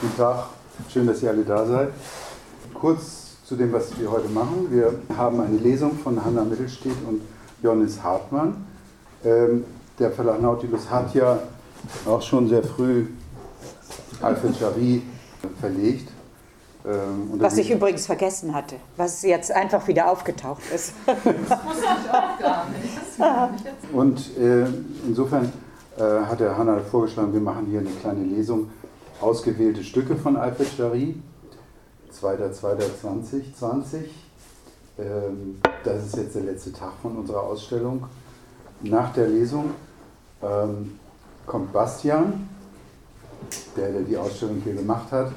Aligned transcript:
Guten 0.00 0.16
Tag, 0.16 0.44
schön, 0.88 1.08
dass 1.08 1.20
ihr 1.24 1.30
alle 1.30 1.42
da 1.42 1.66
seid. 1.66 1.88
Kurz 2.72 3.42
zu 3.44 3.56
dem, 3.56 3.72
was 3.72 3.98
wir 3.98 4.08
heute 4.08 4.28
machen. 4.28 4.68
Wir 4.70 4.94
haben 5.16 5.40
eine 5.40 5.56
Lesung 5.56 5.98
von 5.98 6.24
Hanna 6.24 6.44
Mittelstedt 6.44 6.94
und 7.04 7.20
Johannes 7.64 8.00
Hartmann. 8.00 8.64
Ähm, 9.24 9.64
der 9.98 10.12
Verlag 10.12 10.40
Nautilus 10.40 10.88
hat 10.88 11.12
ja 11.16 11.40
auch 12.06 12.22
schon 12.22 12.48
sehr 12.48 12.62
früh 12.62 13.06
Alfred 14.22 14.60
Jarry 14.60 15.02
verlegt. 15.60 16.12
Ähm, 16.86 17.32
was 17.40 17.58
ich 17.58 17.68
übrigens 17.68 18.06
vergessen 18.06 18.54
hatte, 18.54 18.76
was 18.96 19.22
jetzt 19.22 19.50
einfach 19.50 19.88
wieder 19.88 20.08
aufgetaucht 20.08 20.62
ist. 20.72 20.92
das 21.06 21.16
wusste 21.24 21.84
ich 22.04 22.10
auch 22.10 22.38
gar 22.38 22.66
nicht. 22.70 23.92
Und 23.92 24.38
äh, 24.38 24.64
insofern 25.08 25.52
äh, 25.98 26.02
hat 26.24 26.38
der 26.38 26.56
Hanna 26.56 26.78
vorgeschlagen, 26.88 27.32
wir 27.32 27.40
machen 27.40 27.66
hier 27.68 27.80
eine 27.80 27.90
kleine 27.90 28.22
Lesung, 28.22 28.70
ausgewählte 29.20 29.82
Stücke 29.84 30.16
von 30.16 30.36
Alfred 30.36 30.76
Jarry, 30.76 31.14
2.2.2020. 32.12 33.96
Ähm, 34.98 35.60
das 35.84 36.06
ist 36.06 36.16
jetzt 36.16 36.34
der 36.34 36.42
letzte 36.42 36.72
Tag 36.72 36.92
von 37.02 37.16
unserer 37.16 37.42
Ausstellung. 37.42 38.06
Nach 38.82 39.12
der 39.12 39.28
Lesung 39.28 39.70
ähm, 40.42 40.98
kommt 41.46 41.72
Bastian, 41.72 42.48
der, 43.76 43.92
der 43.92 44.02
die 44.02 44.16
Ausstellung 44.16 44.60
hier 44.64 44.74
gemacht 44.74 45.10
hat, 45.12 45.32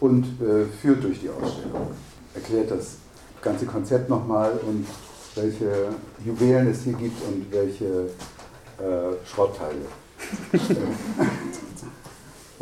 und 0.00 0.24
äh, 0.40 0.64
führt 0.80 1.02
durch 1.02 1.20
die 1.20 1.30
Ausstellung, 1.30 1.88
erklärt 2.34 2.70
das 2.70 2.96
ganze 3.40 3.66
Konzept 3.66 4.08
nochmal 4.08 4.52
und 4.66 4.86
welche 5.34 5.88
Juwelen 6.24 6.68
es 6.68 6.82
hier 6.82 6.92
gibt 6.94 7.20
und 7.26 7.50
welche 7.50 8.10
äh, 8.78 9.16
Schrottteile. 9.26 9.86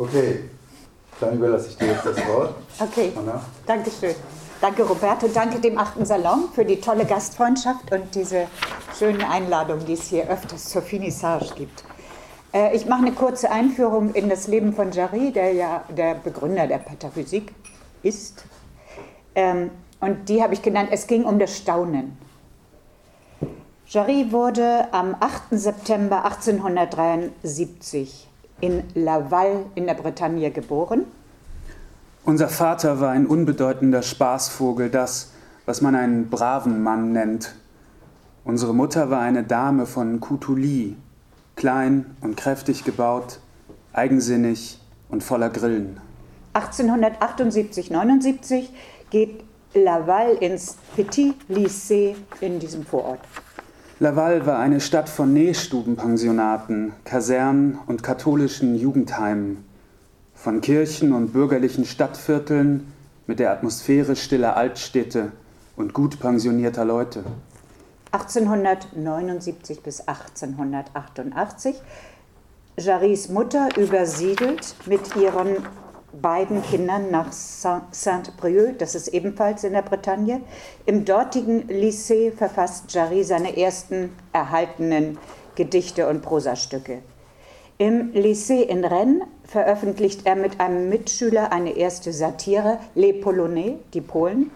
okay, 0.01 0.49
dann 1.19 1.37
überlasse 1.37 1.69
ich 1.69 1.77
dir 1.77 1.87
jetzt 1.87 2.05
das 2.05 2.17
Wort. 2.27 2.55
Okay, 2.79 3.11
Anna. 3.15 3.41
danke 3.65 3.91
schön. 3.91 4.15
Danke 4.59 4.83
Roberto, 4.83 5.27
danke 5.27 5.59
dem 5.59 5.79
achten 5.79 6.05
Salon 6.05 6.49
für 6.53 6.65
die 6.65 6.79
tolle 6.79 7.05
Gastfreundschaft 7.05 7.91
und 7.91 8.13
diese 8.13 8.47
schönen 8.97 9.23
Einladungen, 9.23 9.85
die 9.85 9.93
es 9.93 10.07
hier 10.07 10.29
öfters 10.29 10.69
zur 10.69 10.83
Finissage 10.83 11.53
gibt. 11.55 11.83
Äh, 12.53 12.75
ich 12.75 12.85
mache 12.85 13.01
eine 13.01 13.13
kurze 13.13 13.51
Einführung 13.51 14.13
in 14.13 14.29
das 14.29 14.47
Leben 14.47 14.73
von 14.73 14.91
Jarry, 14.91 15.31
der 15.31 15.53
ja 15.53 15.83
der 15.89 16.15
Begründer 16.15 16.67
der 16.67 16.77
Pataphysik 16.77 17.53
ist. 18.03 18.43
Ähm, 19.33 19.71
und 19.99 20.29
die 20.29 20.43
habe 20.43 20.53
ich 20.53 20.61
genannt, 20.61 20.89
es 20.91 21.07
ging 21.07 21.23
um 21.23 21.39
das 21.39 21.57
Staunen. 21.57 22.17
Jarry 23.87 24.31
wurde 24.31 24.93
am 24.93 25.15
8. 25.19 25.43
September 25.51 26.23
1873 26.23 28.30
in 28.61 28.83
Laval 28.95 29.65
in 29.75 29.87
der 29.87 29.95
Bretagne 29.95 30.51
geboren. 30.51 31.05
Unser 32.23 32.49
Vater 32.49 32.99
war 32.99 33.09
ein 33.11 33.25
unbedeutender 33.25 34.03
Spaßvogel, 34.03 34.89
das, 34.89 35.31
was 35.65 35.81
man 35.81 35.95
einen 35.95 36.29
braven 36.29 36.83
Mann 36.83 37.11
nennt. 37.11 37.55
Unsere 38.45 38.73
Mutter 38.73 39.09
war 39.09 39.21
eine 39.21 39.43
Dame 39.43 39.85
von 39.85 40.19
Coutouly, 40.19 40.95
klein 41.55 42.15
und 42.21 42.37
kräftig 42.37 42.83
gebaut, 42.83 43.39
eigensinnig 43.93 44.79
und 45.09 45.23
voller 45.23 45.49
Grillen. 45.49 45.99
1878, 46.53 47.91
79 47.91 48.71
geht 49.09 49.43
Laval 49.73 50.35
ins 50.35 50.75
Petit 50.95 51.35
Lycée 51.49 52.15
in 52.41 52.59
diesem 52.59 52.85
Vorort. 52.85 53.19
Laval 54.01 54.47
war 54.47 54.57
eine 54.57 54.81
Stadt 54.81 55.09
von 55.09 55.31
Nähstubenpensionaten, 55.31 56.93
Kasernen 57.03 57.77
und 57.85 58.01
katholischen 58.01 58.73
Jugendheimen, 58.73 59.63
von 60.33 60.59
Kirchen 60.61 61.13
und 61.13 61.33
bürgerlichen 61.33 61.85
Stadtvierteln 61.85 62.91
mit 63.27 63.37
der 63.37 63.51
Atmosphäre 63.51 64.15
stiller 64.15 64.57
Altstädte 64.57 65.31
und 65.75 65.93
gut 65.93 66.19
pensionierter 66.19 66.83
Leute. 66.83 67.23
1879 68.11 69.83
bis 69.83 69.99
1888. 69.99 71.75
Jarrys 72.77 73.29
Mutter 73.29 73.69
übersiedelt 73.77 74.73
mit 74.87 75.15
ihren 75.15 75.57
beiden 76.13 76.61
Kindern 76.63 77.09
nach 77.11 77.31
Saint-Brieuc, 77.31 78.77
das 78.79 78.95
ist 78.95 79.07
ebenfalls 79.09 79.63
in 79.63 79.73
der 79.73 79.81
Bretagne. 79.81 80.41
Im 80.85 81.05
dortigen 81.05 81.67
Lycée 81.67 82.31
verfasst 82.31 82.93
Jarry 82.93 83.23
seine 83.23 83.57
ersten 83.57 84.11
erhaltenen 84.33 85.17
Gedichte 85.55 86.07
und 86.07 86.21
Prosastücke. 86.21 86.99
Im 87.77 88.11
Lycée 88.13 88.61
in 88.61 88.85
Rennes 88.85 89.23
veröffentlicht 89.43 90.25
er 90.25 90.35
mit 90.35 90.59
einem 90.59 90.89
Mitschüler 90.89 91.51
eine 91.51 91.75
erste 91.75 92.13
Satire, 92.13 92.79
Les 92.95 93.19
Polonais, 93.21 93.77
die 93.93 94.01
Polen, 94.01 94.51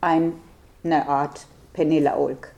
eine 0.00 1.08
Art 1.08 1.46
Penelaolk. 1.72 2.52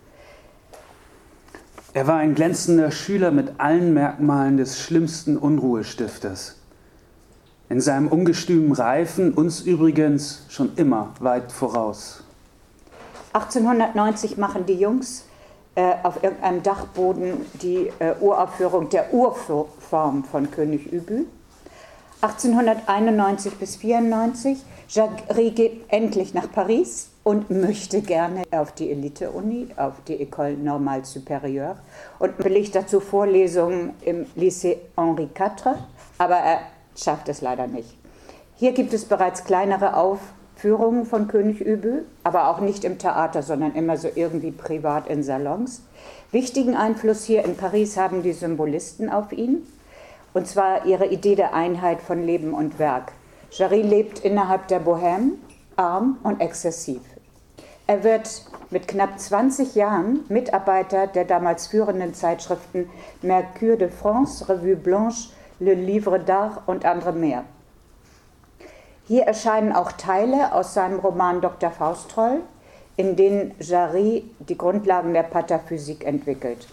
Er 1.94 2.06
war 2.06 2.16
ein 2.16 2.34
glänzender 2.34 2.90
Schüler 2.90 3.30
mit 3.30 3.58
allen 3.58 3.94
Merkmalen 3.94 4.56
des 4.56 4.80
schlimmsten 4.80 5.36
Unruhestifters. 5.36 6.57
In 7.70 7.82
seinem 7.82 8.08
ungestümen 8.08 8.72
Reifen 8.72 9.34
uns 9.34 9.60
übrigens 9.60 10.46
schon 10.48 10.70
immer 10.76 11.10
weit 11.20 11.52
voraus. 11.52 12.22
1890 13.34 14.38
machen 14.38 14.64
die 14.64 14.74
Jungs 14.74 15.26
äh, 15.74 15.94
auf 16.02 16.22
irgendeinem 16.22 16.62
Dachboden 16.62 17.44
die 17.60 17.92
äh, 17.98 18.14
Uraufführung 18.20 18.88
der 18.88 19.12
Urform 19.12 20.24
von 20.24 20.50
König 20.50 20.90
Übü. 20.90 21.26
1891 22.22 23.54
bis 23.58 23.74
1994 23.74 24.64
Jacques 24.88 25.54
geht 25.54 25.84
endlich 25.88 26.32
nach 26.32 26.50
Paris 26.50 27.10
und 27.22 27.50
möchte 27.50 28.00
gerne 28.00 28.42
auf 28.50 28.72
die 28.72 28.90
Elite-Uni, 28.90 29.68
auf 29.76 29.92
die 30.08 30.16
École 30.26 30.56
Normale 30.56 31.02
Supérieure 31.02 31.76
und 32.18 32.38
belegt 32.38 32.74
dazu 32.74 32.98
Vorlesungen 33.00 33.90
im 34.00 34.24
Lycée 34.36 34.78
Henri 34.96 35.28
IV, 35.38 35.76
aber 36.16 36.36
er 36.36 36.60
schafft 37.03 37.28
es 37.28 37.41
leider 37.41 37.66
nicht. 37.66 37.97
Hier 38.56 38.72
gibt 38.72 38.92
es 38.92 39.04
bereits 39.04 39.44
kleinere 39.44 39.97
Aufführungen 39.97 41.06
von 41.06 41.28
König 41.28 41.60
Übel, 41.60 42.06
aber 42.25 42.48
auch 42.48 42.60
nicht 42.60 42.84
im 42.84 42.98
Theater, 42.98 43.42
sondern 43.42 43.75
immer 43.75 43.97
so 43.97 44.09
irgendwie 44.14 44.50
privat 44.50 45.06
in 45.06 45.22
Salons. 45.22 45.82
Wichtigen 46.32 46.76
Einfluss 46.76 47.25
hier 47.25 47.44
in 47.44 47.56
Paris 47.56 47.97
haben 47.97 48.22
die 48.22 48.32
Symbolisten 48.32 49.10
auf 49.10 49.32
ihn, 49.32 49.66
und 50.34 50.47
zwar 50.47 50.87
ihre 50.87 51.06
Idee 51.06 51.37
der 51.37 51.54
Einheit 51.54 52.00
von 52.03 52.22
Leben 52.22 52.53
und 52.53 52.78
Werk. 52.78 53.12
Jarry 53.50 53.82
lebt 53.82 54.19
innerhalb 54.20 54.69
der 54.69 54.84
Bohème, 54.84 55.38
arm 55.76 56.19
und 56.22 56.41
exzessiv. 56.41 57.00
Er 57.87 58.04
wird 58.04 58.44
mit 58.69 58.87
knapp 58.87 59.19
20 59.19 59.75
Jahren 59.75 60.20
Mitarbeiter 60.28 61.06
der 61.06 61.25
damals 61.25 61.69
führenden 61.69 62.12
Zeitschriften 62.12 62.91
Mercure 63.22 63.78
de 63.78 63.88
France, 63.88 64.47
Revue 64.47 64.76
Blanche, 64.76 65.31
Le 65.60 65.74
Livre 65.74 66.19
d'Art 66.19 66.62
und 66.66 66.84
andere 66.84 67.12
mehr. 67.12 67.44
Hier 69.06 69.24
erscheinen 69.24 69.72
auch 69.72 69.92
Teile 69.92 70.52
aus 70.52 70.74
seinem 70.74 71.00
Roman 71.00 71.41
Dr. 71.41 71.70
Faustroll, 71.70 72.42
in 72.96 73.16
denen 73.16 73.54
Jarry 73.58 74.30
die 74.38 74.58
Grundlagen 74.58 75.14
der 75.14 75.22
Pataphysik 75.22 76.04
entwickelt. 76.04 76.69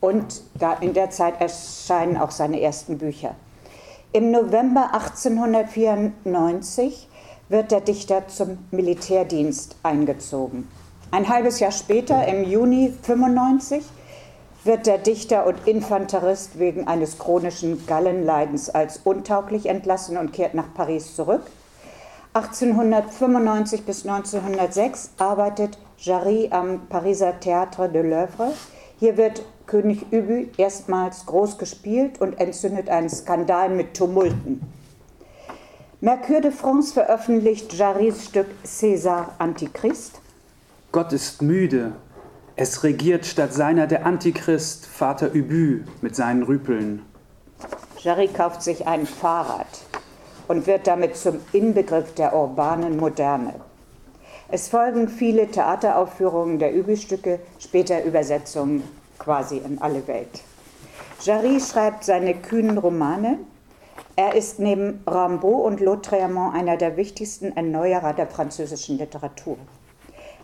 Und 0.00 0.42
in 0.80 0.92
der 0.92 1.10
Zeit 1.10 1.40
erscheinen 1.40 2.16
auch 2.16 2.30
seine 2.30 2.60
ersten 2.60 2.98
Bücher. 2.98 3.34
Im 4.12 4.30
November 4.30 4.94
1894 4.94 7.08
wird 7.48 7.70
der 7.70 7.80
Dichter 7.80 8.28
zum 8.28 8.58
Militärdienst 8.70 9.76
eingezogen. 9.82 10.68
Ein 11.10 11.28
halbes 11.28 11.58
Jahr 11.58 11.72
später, 11.72 12.26
im 12.28 12.44
Juni 12.44 12.94
95, 13.02 13.84
wird 14.64 14.86
der 14.86 14.98
Dichter 14.98 15.46
und 15.46 15.66
Infanterist 15.66 16.58
wegen 16.58 16.86
eines 16.86 17.18
chronischen 17.18 17.86
Gallenleidens 17.86 18.70
als 18.70 18.98
untauglich 18.98 19.66
entlassen 19.66 20.16
und 20.16 20.32
kehrt 20.32 20.54
nach 20.54 20.74
Paris 20.74 21.14
zurück. 21.14 21.42
1895 22.34 23.84
bis 23.84 24.06
1906 24.06 25.10
arbeitet 25.18 25.78
Jarry 25.98 26.48
am 26.50 26.86
Pariser 26.88 27.34
Théâtre 27.40 27.88
de 27.88 28.02
l'Œuvre. 28.02 28.52
Hier 28.98 29.16
wird 29.16 29.42
König 29.66 30.12
Übü 30.12 30.48
erstmals 30.56 31.26
groß 31.26 31.58
gespielt 31.58 32.20
und 32.20 32.40
entzündet 32.40 32.88
einen 32.88 33.08
Skandal 33.08 33.70
mit 33.70 33.94
Tumulten. 33.94 34.60
Mercure 36.00 36.40
de 36.40 36.52
France 36.52 36.92
veröffentlicht 36.92 37.74
Jarrys 37.74 38.26
Stück 38.26 38.46
César 38.64 39.30
Antichrist. 39.38 40.20
Gott 40.92 41.12
ist 41.12 41.42
müde. 41.42 41.92
Es 42.60 42.82
regiert 42.82 43.24
statt 43.24 43.54
seiner 43.54 43.86
der 43.86 44.04
Antichrist, 44.04 44.84
Vater 44.84 45.30
Übü, 45.32 45.84
mit 46.00 46.16
seinen 46.16 46.42
Rüpeln. 46.42 47.02
Jarry 48.00 48.26
kauft 48.26 48.64
sich 48.64 48.84
ein 48.84 49.06
Fahrrad 49.06 49.68
und 50.48 50.66
wird 50.66 50.88
damit 50.88 51.16
zum 51.16 51.38
Inbegriff 51.52 52.14
der 52.14 52.34
urbanen 52.34 52.96
Moderne. 52.96 53.54
Es 54.48 54.66
folgen 54.66 55.08
viele 55.08 55.46
Theateraufführungen 55.46 56.58
der 56.58 56.74
Übelstücke, 56.74 57.38
später 57.60 58.02
Übersetzungen 58.02 58.82
quasi 59.20 59.58
in 59.58 59.80
alle 59.80 60.08
Welt. 60.08 60.42
Jarry 61.22 61.60
schreibt 61.60 62.02
seine 62.02 62.34
kühnen 62.34 62.78
Romane, 62.78 63.38
Er 64.16 64.34
ist 64.34 64.58
neben 64.58 65.04
Rimbaud 65.06 65.64
und 65.64 65.80
Lautréamont 65.80 66.54
einer 66.54 66.76
der 66.76 66.96
wichtigsten 66.96 67.56
Erneuerer 67.56 68.14
der 68.14 68.26
französischen 68.26 68.98
Literatur. 68.98 69.58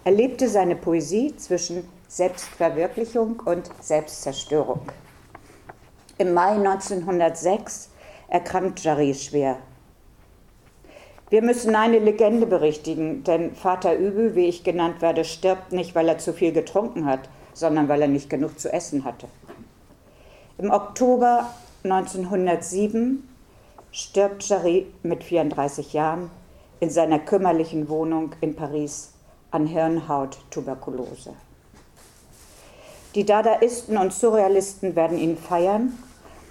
Er 0.04 0.12
lebte 0.12 0.48
seine 0.48 0.76
Poesie 0.76 1.34
zwischen 1.36 1.88
Selbstverwirklichung 2.14 3.42
und 3.44 3.68
Selbstzerstörung. 3.80 4.82
Im 6.16 6.32
Mai 6.32 6.50
1906 6.50 7.90
erkrankt 8.28 8.84
Jarry 8.84 9.14
schwer. 9.14 9.56
Wir 11.28 11.42
müssen 11.42 11.74
eine 11.74 11.98
Legende 11.98 12.46
berichtigen, 12.46 13.24
denn 13.24 13.56
Vater 13.56 13.96
Übel, 13.96 14.36
wie 14.36 14.46
ich 14.46 14.62
genannt 14.62 15.02
werde, 15.02 15.24
stirbt 15.24 15.72
nicht, 15.72 15.96
weil 15.96 16.08
er 16.08 16.18
zu 16.18 16.32
viel 16.32 16.52
getrunken 16.52 17.04
hat, 17.04 17.28
sondern 17.52 17.88
weil 17.88 18.02
er 18.02 18.06
nicht 18.06 18.30
genug 18.30 18.60
zu 18.60 18.72
essen 18.72 19.04
hatte. 19.04 19.26
Im 20.56 20.70
Oktober 20.70 21.50
1907 21.82 23.28
stirbt 23.90 24.48
Jarry 24.48 24.86
mit 25.02 25.24
34 25.24 25.92
Jahren 25.92 26.30
in 26.78 26.90
seiner 26.90 27.18
kümmerlichen 27.18 27.88
Wohnung 27.88 28.36
in 28.40 28.54
Paris 28.54 29.14
an 29.50 29.66
Hirnhauttuberkulose. 29.66 31.34
Die 33.14 33.24
Dadaisten 33.24 33.96
und 33.96 34.12
Surrealisten 34.12 34.96
werden 34.96 35.18
ihn 35.18 35.36
feiern 35.36 35.98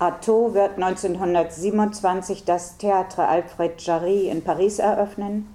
Artaud 0.03 0.53
wird 0.53 0.75
1927 0.75 2.43
das 2.43 2.77
Théâtre 2.77 3.25
Alfred 3.25 3.81
Jarry 3.81 4.27
in 4.27 4.43
Paris 4.43 4.79
eröffnen. 4.79 5.47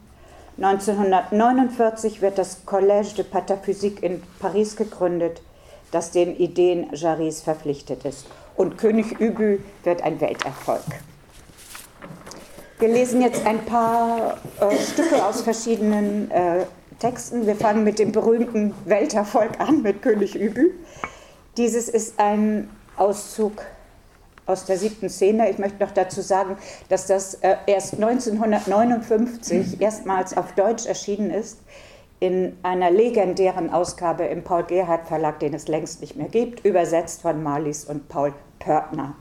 1949 0.56 2.22
wird 2.22 2.38
das 2.38 2.64
Collège 2.64 3.14
de 3.16 3.25
Pataphysique 3.25 4.02
in 4.02 4.22
Paris 4.40 4.76
gegründet, 4.76 5.43
das 5.90 6.12
den 6.12 6.34
Ideen 6.34 6.87
Jarrys 6.94 7.43
verpflichtet 7.43 8.06
ist. 8.06 8.26
Und 8.56 8.78
König 8.78 9.20
Übel 9.20 9.62
wird 9.84 10.02
ein 10.02 10.19
Welterfolg. 10.20 10.82
Wir 12.78 12.88
lesen 12.88 13.20
jetzt 13.20 13.44
ein 13.44 13.64
paar 13.66 14.38
äh, 14.61 14.76
Stücke 14.78 15.25
aus 15.25 15.43
verschiedenen 15.43 16.31
äh, 16.31 16.64
Texten. 16.99 17.47
Wir 17.47 17.56
fangen 17.56 17.85
mit 17.85 17.99
dem 17.99 18.12
berühmten 18.12 18.75
Welterfolg 18.85 19.61
an, 19.61 19.83
mit 19.83 20.03
König 20.03 20.35
Übel. 20.35 20.73
Dieses 21.56 21.89
ist 21.89 22.19
ein 22.19 22.69
Auszug 22.97 23.62
aus 24.47 24.65
der 24.65 24.79
siebten 24.79 25.09
Szene. 25.09 25.50
Ich 25.50 25.59
möchte 25.59 25.83
noch 25.83 25.93
dazu 25.93 26.23
sagen, 26.23 26.56
dass 26.89 27.06
das 27.06 27.35
äh, 27.35 27.56
erst 27.67 27.95
1959 27.95 29.81
erstmals 29.81 30.37
auf 30.37 30.53
Deutsch 30.53 30.87
erschienen 30.87 31.31
ist, 31.31 31.59
in 32.21 32.56
einer 32.62 32.91
legendären 32.91 33.71
Ausgabe 33.71 34.25
im 34.25 34.43
Paul 34.43 34.65
Gerhardt 34.65 35.06
Verlag, 35.06 35.39
den 35.39 35.55
es 35.55 35.69
längst 35.69 36.00
nicht 36.00 36.17
mehr 36.17 36.29
gibt, 36.29 36.65
übersetzt 36.65 37.23
von 37.23 37.43
Marlies 37.43 37.85
und 37.85 38.09
Paul 38.09 38.33
Pörtner. 38.59 39.15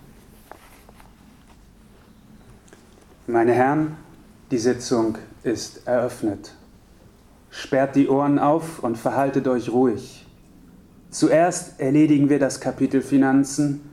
Meine 3.28 3.54
Herren, 3.54 3.98
die 4.50 4.58
Sitzung 4.58 5.18
ist 5.44 5.86
eröffnet. 5.86 6.56
Sperrt 7.57 7.95
die 7.95 8.07
Ohren 8.07 8.38
auf 8.38 8.83
und 8.83 9.00
verhaltet 9.00 9.48
euch 9.48 9.71
ruhig. 9.71 10.27
Zuerst 11.09 11.80
erledigen 11.80 12.30
wir 12.30 12.38
das 12.38 12.62
Kapitel 12.62 13.01
Finanzen 13.01 13.89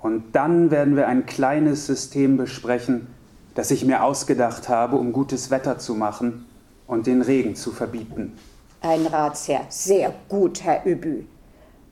und 0.00 0.34
dann 0.34 0.72
werden 0.72 0.96
wir 0.96 1.06
ein 1.06 1.24
kleines 1.24 1.86
System 1.86 2.36
besprechen, 2.36 3.06
das 3.54 3.70
ich 3.70 3.84
mir 3.84 4.02
ausgedacht 4.02 4.68
habe, 4.68 4.96
um 4.96 5.12
gutes 5.12 5.52
Wetter 5.52 5.78
zu 5.78 5.94
machen 5.94 6.46
und 6.88 7.06
den 7.06 7.22
Regen 7.22 7.54
zu 7.54 7.70
verbieten. 7.70 8.32
Ein 8.80 9.06
Ratsherr, 9.06 9.66
sehr 9.68 10.12
gut, 10.28 10.64
Herr 10.64 10.84
Übü. 10.84 11.22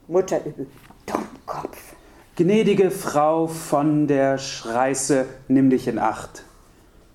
Mutter 0.09 0.45
Übü, 0.45 0.65
Dummkopf. 1.05 1.95
Gnädige 2.35 2.91
Frau 2.91 3.47
von 3.47 4.07
der 4.07 4.37
Schreiße, 4.37 5.25
nimm 5.47 5.69
dich 5.69 5.87
in 5.87 5.99
Acht. 5.99 6.43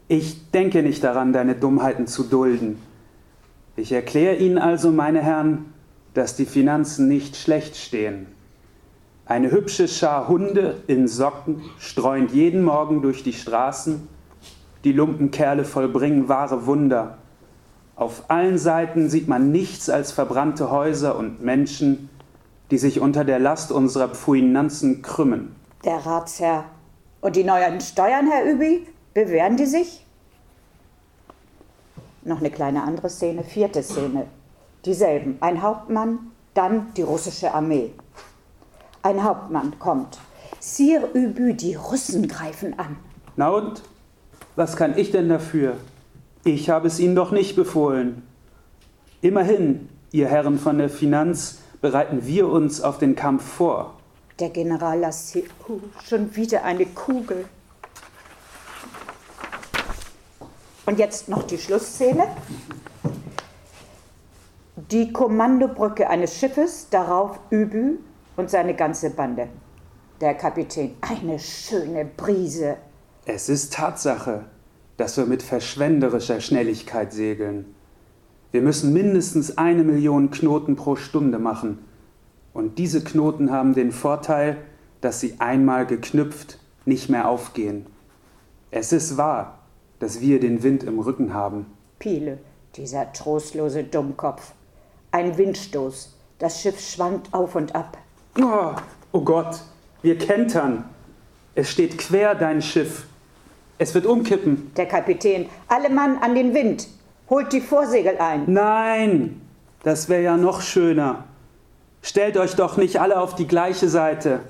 Ich 0.09 0.51
denke 0.51 0.83
nicht 0.83 1.05
daran, 1.05 1.35
deine 1.35 1.57
Dummheiten 1.57 2.07
zu 2.07 2.23
dulden. 2.23 2.88
Ich 3.79 3.93
erkläre 3.93 4.35
Ihnen 4.35 4.59
also, 4.59 4.91
meine 4.91 5.23
Herren, 5.23 5.73
dass 6.13 6.35
die 6.35 6.47
Finanzen 6.47 7.07
nicht 7.07 7.37
schlecht 7.37 7.77
stehen. 7.77 8.27
Eine 9.25 9.53
hübsche 9.53 9.87
Schar 9.87 10.27
Hunde 10.27 10.83
in 10.89 11.07
Socken 11.07 11.63
streunt 11.79 12.33
jeden 12.33 12.65
Morgen 12.65 13.03
durch 13.03 13.23
die 13.23 13.33
Straßen. 13.33 14.09
Die 14.83 14.91
Lumpenkerle 14.91 15.65
vollbringen 15.65 16.29
wahre 16.29 16.67
Wunder. 16.67 17.19
Auf 17.95 18.25
allen 18.27 18.59
Seiten 18.59 19.09
sieht 19.09 19.29
man 19.29 19.53
nichts 19.53 19.89
als 19.89 20.11
verbrannte 20.11 20.73
Häuser 20.73 21.17
und 21.17 21.45
Menschen, 21.45 22.11
die 22.73 22.79
sich 22.79 22.99
unter 22.99 23.25
der 23.25 23.39
Last 23.39 23.71
unserer 23.71 24.09
Pfuinanzen 24.09 25.03
krümmen. 25.03 25.55
Der 25.85 26.05
Ratsherr. 26.05 26.65
Und 27.21 27.37
die 27.37 27.45
neuen 27.45 27.81
Steuern, 27.81 28.29
Herr 28.29 28.45
Übi, 28.53 28.89
bewähren 29.15 29.57
die 29.57 29.67
sich? 29.67 30.05
Noch 32.29 32.41
eine 32.41 32.51
kleine 32.51 32.83
andere 32.83 33.09
Szene, 33.09 33.43
vierte 33.43 33.83
Szene. 33.83 34.27
Dieselben. 34.85 35.39
Ein 35.41 35.63
Hauptmann, 35.63 36.31
dann 36.53 36.93
die 36.95 37.01
russische 37.01 37.55
Armee. 37.55 37.91
Ein 39.01 39.25
Hauptmann 39.25 39.79
kommt. 39.79 40.19
Sir 40.61 41.09
Übü, 41.15 41.55
die 41.55 41.75
Russen 41.75 42.29
greifen 42.29 42.79
an. 42.79 42.99
Na 43.37 43.49
und? 43.49 43.83
Was 44.57 44.77
kann 44.77 44.99
ich 44.99 45.11
denn 45.11 45.31
dafür? 45.31 45.79
Ich 46.45 46.69
habe 46.69 46.89
es 46.89 47.01
Ihnen 47.01 47.15
doch 47.15 47.31
nicht 47.31 47.57
befohlen. 47.57 48.23
Immerhin, 49.23 49.89
ihr 50.13 50.29
Herren 50.29 50.59
von 50.59 50.77
der 50.77 50.91
Finanz, 50.91 51.61
bereiten 51.81 52.27
wir 52.27 52.51
uns 52.51 52.83
auf 52.83 52.99
den 52.99 53.17
Kampf 53.17 53.43
vor. 53.43 53.95
Der 54.39 54.51
General 54.51 54.99
Lassier, 54.99 55.45
oh, 55.67 55.79
schon 56.05 56.37
wieder 56.37 56.63
eine 56.63 56.85
Kugel. 56.85 57.47
Und 60.89 60.99
jetzt 60.99 61.29
noch 61.29 61.43
die 61.43 61.59
Schlussszene. 61.59 62.29
Die 64.91 65.13
Kommandobrücke 65.13 66.09
eines 66.09 66.35
Schiffes, 66.35 66.89
darauf 66.89 67.39
Übü, 67.51 67.99
und 68.39 68.49
seine 68.49 68.75
ganze 68.75 69.11
Bande. 69.11 69.49
Der 70.23 70.33
Kapitän, 70.33 70.97
eine 71.03 71.39
schöne 71.39 72.07
Brise. 72.07 72.79
Es 73.27 73.51
ist 73.51 73.75
Tatsache, 73.75 74.47
dass 74.97 75.19
wir 75.19 75.27
mit 75.27 75.43
verschwenderischer 75.43 76.41
Schnelligkeit 76.41 77.13
segeln. 77.13 77.75
Wir 78.51 78.63
müssen 78.63 78.95
mindestens 78.95 79.59
eine 79.59 79.85
Million 79.85 80.31
Knoten 80.31 80.75
pro 80.75 80.97
Stunde 80.97 81.39
machen. 81.39 81.81
Und 82.55 82.79
diese 82.79 83.05
Knoten 83.05 83.53
haben 83.53 83.75
den 83.75 83.93
Vorteil, 83.93 84.57
dass 85.03 85.21
sie 85.21 85.35
einmal 85.39 85.85
geknüpft 85.85 86.59
nicht 86.87 87.11
mehr 87.11 87.29
aufgehen. 87.29 87.85
Es 88.71 88.95
ist 88.95 89.19
wahr, 89.19 89.58
dass 89.99 90.21
wir 90.21 90.41
den 90.41 90.63
Wind 90.63 90.85
im 90.85 90.99
Rücken 90.99 91.35
haben. 91.35 91.67
Piele, 91.99 92.39
dieser 92.77 93.13
trostlose 93.13 93.85
Dummkopf. 93.85 94.53
Ein 95.11 95.37
Windstoß. 95.37 96.15
Das 96.39 96.61
Schiff 96.61 96.81
schwankt 96.81 97.35
auf 97.35 97.57
und 97.57 97.75
ab. 97.75 97.99
Oh, 98.41 98.73
oh 99.13 99.21
Gott, 99.21 99.61
wir 100.03 100.17
kentern. 100.19 100.85
Es 101.55 101.71
steht 101.71 101.99
quer, 101.99 102.35
dein 102.37 102.63
Schiff. 102.63 103.07
Es 103.79 103.95
wird 103.95 104.07
umkippen. 104.07 104.73
Der 104.77 104.87
Kapitän, 104.87 105.49
alle 105.67 105.91
Mann 105.91 106.19
an 106.19 106.35
den 106.35 106.55
Wind. 106.55 106.89
Holt 107.29 107.53
die 107.53 107.61
Vorsegel 107.61 108.17
ein. 108.19 108.45
Nein, 108.47 109.41
das 109.83 110.09
wäre 110.09 110.23
ja 110.23 110.37
noch 110.37 110.61
schöner. 110.61 111.25
Stellt 112.03 112.37
euch 112.37 112.55
doch 112.55 112.77
nicht 112.77 113.01
alle 113.01 113.21
auf 113.21 113.35
die 113.35 113.47
gleiche 113.47 113.89
Seite. 113.89 114.41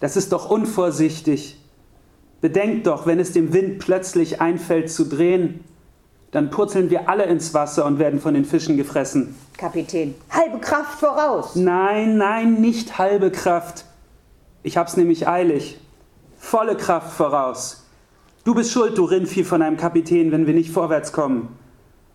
Das 0.00 0.16
ist 0.16 0.32
doch 0.32 0.50
unvorsichtig. 0.50 1.58
Bedenkt 2.40 2.86
doch, 2.86 3.06
wenn 3.06 3.18
es 3.18 3.32
dem 3.32 3.52
Wind 3.52 3.78
plötzlich 3.78 4.40
einfällt 4.40 4.90
zu 4.90 5.04
drehen, 5.04 5.64
dann 6.32 6.50
purzeln 6.50 6.90
wir 6.90 7.08
alle 7.08 7.24
ins 7.24 7.54
Wasser 7.54 7.86
und 7.86 7.98
werden 7.98 8.20
von 8.20 8.34
den 8.34 8.44
Fischen 8.44 8.76
gefressen. 8.76 9.34
Kapitän, 9.56 10.14
halbe 10.30 10.58
Kraft 10.58 11.00
voraus. 11.00 11.56
Nein, 11.56 12.18
nein, 12.18 12.60
nicht 12.60 12.98
halbe 12.98 13.30
Kraft. 13.30 13.86
Ich 14.62 14.76
hab's 14.76 14.96
nämlich 14.96 15.26
eilig. 15.26 15.78
Volle 16.36 16.76
Kraft 16.76 17.16
voraus. 17.16 17.86
Du 18.44 18.54
bist 18.54 18.70
schuld, 18.70 18.98
du 18.98 19.04
Rindvieh 19.04 19.44
von 19.44 19.62
einem 19.62 19.76
Kapitän, 19.76 20.30
wenn 20.30 20.46
wir 20.46 20.54
nicht 20.54 20.70
vorwärts 20.70 21.12
kommen. 21.12 21.56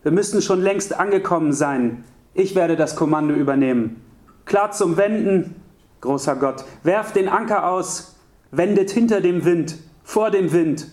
Wir 0.02 0.12
müssen 0.12 0.40
schon 0.40 0.62
längst 0.62 0.98
angekommen 0.98 1.52
sein. 1.52 2.04
Ich 2.34 2.54
werde 2.54 2.76
das 2.76 2.96
Kommando 2.96 3.34
übernehmen. 3.34 4.02
Klar 4.44 4.72
zum 4.72 4.96
Wenden, 4.96 5.56
großer 6.00 6.36
Gott. 6.36 6.64
Werft 6.82 7.16
den 7.16 7.28
Anker 7.28 7.68
aus, 7.68 8.16
wendet 8.50 8.90
hinter 8.90 9.20
dem 9.20 9.44
Wind, 9.44 9.76
vor 10.04 10.30
dem 10.30 10.52
Wind. 10.52 10.86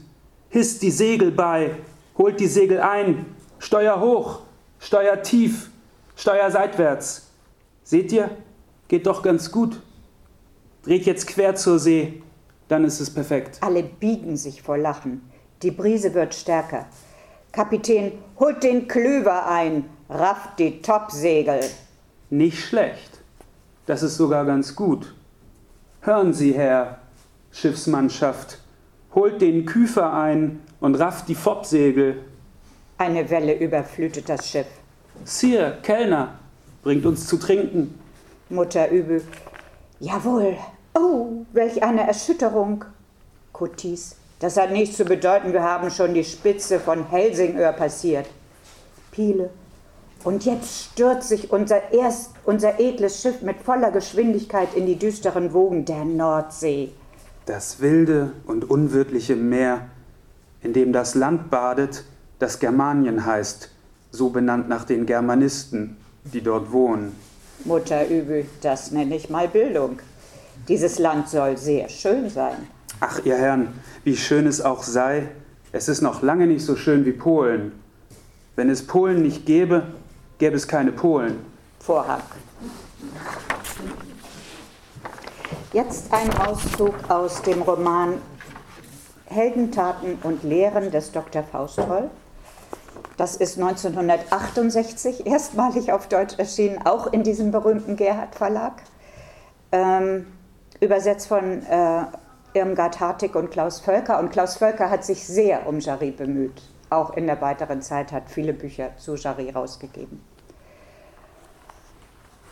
Hisst 0.49 0.81
die 0.81 0.91
Segel 0.91 1.31
bei, 1.31 1.75
Holt 2.19 2.41
die 2.41 2.47
Segel 2.47 2.81
ein, 2.81 3.25
Steuer 3.59 4.01
hoch, 4.01 4.41
Steuer 4.77 5.23
tief, 5.23 5.69
Steuer 6.17 6.51
seitwärts. 6.51 7.29
Seht 7.81 8.11
ihr? 8.11 8.29
Geht 8.89 9.07
doch 9.07 9.23
ganz 9.23 9.49
gut. 9.49 9.81
Dreht 10.83 11.05
jetzt 11.05 11.27
quer 11.27 11.55
zur 11.55 11.79
See, 11.79 12.21
dann 12.67 12.83
ist 12.83 12.99
es 12.99 13.09
perfekt. 13.09 13.59
Alle 13.61 13.83
biegen 13.83 14.35
sich 14.35 14.61
vor 14.61 14.77
Lachen. 14.77 15.21
Die 15.63 15.71
Brise 15.71 16.13
wird 16.13 16.35
stärker. 16.35 16.87
Kapitän, 17.53 18.11
holt 18.37 18.63
den 18.63 18.89
Klüver 18.89 19.47
ein, 19.47 19.85
rafft 20.09 20.59
die 20.59 20.81
Topsegel. 20.81 21.61
Nicht 22.29 22.59
schlecht. 22.59 23.21
Das 23.85 24.03
ist 24.03 24.17
sogar 24.17 24.43
ganz 24.43 24.75
gut. 24.75 25.15
Hören 26.01 26.33
Sie, 26.33 26.53
Herr 26.53 26.99
Schiffsmannschaft, 27.51 28.59
holt 29.13 29.41
den 29.41 29.65
Küfer 29.65 30.13
ein 30.13 30.61
und 30.79 30.95
rafft 30.95 31.27
die 31.27 31.35
Foppsegel. 31.35 32.23
Eine 32.97 33.29
Welle 33.29 33.57
überflutet 33.57 34.29
das 34.29 34.49
Schiff. 34.49 34.67
Sir, 35.23 35.77
Kellner, 35.81 36.35
bringt 36.83 37.05
uns 37.05 37.27
zu 37.27 37.37
trinken. 37.37 37.99
Mutter 38.49 38.89
übel. 38.89 39.23
Jawohl. 39.99 40.57
Oh, 40.93 41.45
welch 41.53 41.83
eine 41.83 42.07
Erschütterung. 42.07 42.85
Kotis. 43.53 44.15
Das 44.39 44.55
hat 44.55 44.71
nichts 44.71 44.95
zu 44.95 45.03
bedeuten, 45.03 45.51
wir 45.51 45.63
haben 45.63 45.91
schon 45.91 46.13
die 46.13 46.23
Spitze 46.23 46.79
von 46.79 47.09
Helsingör 47.09 47.73
passiert. 47.73 48.25
Piele. 49.11 49.49
Und 50.23 50.45
jetzt 50.45 50.91
stürzt 50.91 51.29
sich 51.29 51.51
unser, 51.51 51.91
erst, 51.91 52.31
unser 52.45 52.79
edles 52.79 53.21
Schiff 53.21 53.41
mit 53.41 53.57
voller 53.57 53.91
Geschwindigkeit 53.91 54.73
in 54.75 54.85
die 54.85 54.97
düsteren 54.97 55.53
Wogen 55.53 55.85
der 55.85 56.05
Nordsee. 56.05 56.91
Das 57.50 57.82
wilde 57.82 58.34
und 58.46 58.70
unwirtliche 58.70 59.36
Meer, 59.36 59.88
in 60.62 60.72
dem 60.72 60.94
das 60.94 61.15
Land 61.15 61.50
badet, 61.50 62.03
das 62.38 62.60
Germanien 62.60 63.25
heißt, 63.25 63.72
so 64.12 64.29
benannt 64.29 64.70
nach 64.70 64.86
den 64.86 65.08
Germanisten, 65.08 65.98
die 66.24 66.41
dort 66.41 66.72
wohnen. 66.72 67.15
Mutter 67.65 68.08
übel, 68.08 68.46
das 68.62 68.91
nenne 68.91 69.15
ich 69.15 69.32
mal 69.32 69.48
Bildung. 69.48 69.98
Dieses 70.68 71.00
Land 71.00 71.27
soll 71.27 71.58
sehr 71.58 71.89
schön 71.89 72.29
sein. 72.29 72.68
Ach, 73.00 73.20
ihr 73.25 73.36
Herren, 73.36 73.70
wie 74.03 74.15
schön 74.15 74.46
es 74.46 74.62
auch 74.62 74.84
sei, 74.84 75.29
es 75.72 75.89
ist 75.89 76.01
noch 76.01 76.22
lange 76.22 76.46
nicht 76.46 76.63
so 76.63 76.75
schön 76.75 77.03
wie 77.03 77.13
Polen. 77.13 77.72
Wenn 78.58 78.70
es 78.70 78.86
Polen 78.86 79.24
nicht 79.24 79.48
gäbe, 79.48 79.88
gäbe 80.38 80.56
es 80.56 80.68
keine 80.68 80.91
Polen. 80.91 81.39
Vorhang. 81.79 82.22
Jetzt 85.71 86.11
ein 86.11 86.35
Auszug 86.35 86.95
aus 87.09 87.43
dem 87.43 87.61
Roman 87.61 88.19
Heldentaten 89.25 90.17
und 90.23 90.41
Lehren 90.43 90.89
des 90.89 91.11
Dr. 91.11 91.43
Faustroll. 91.43 92.09
Das 93.17 93.35
ist 93.35 93.59
1968 93.59 95.27
erstmalig 95.27 95.91
auf 95.91 96.07
Deutsch 96.07 96.39
erschienen, 96.39 96.79
auch 96.85 97.13
in 97.13 97.21
diesem 97.21 97.51
berühmten 97.51 97.97
Gerhard 97.97 98.33
Verlag. 98.33 98.81
Ähm, 99.71 100.25
übersetzt 100.79 101.27
von 101.27 101.63
äh, 101.67 102.05
Irmgard 102.53 102.99
Hartig 102.99 103.35
und 103.35 103.51
Klaus 103.51 103.79
Völker. 103.79 104.17
Und 104.17 104.31
Klaus 104.31 104.57
Völker 104.57 104.89
hat 104.89 105.03
sich 105.03 105.27
sehr 105.27 105.67
um 105.67 105.79
Jarry 105.79 106.09
bemüht. 106.09 106.63
Auch 106.89 107.15
in 107.15 107.27
der 107.27 107.39
weiteren 107.41 107.83
Zeit 107.83 108.11
hat 108.11 108.23
viele 108.31 108.53
Bücher 108.53 108.97
zu 108.97 109.13
Jarry 109.13 109.51
rausgegeben. 109.51 110.19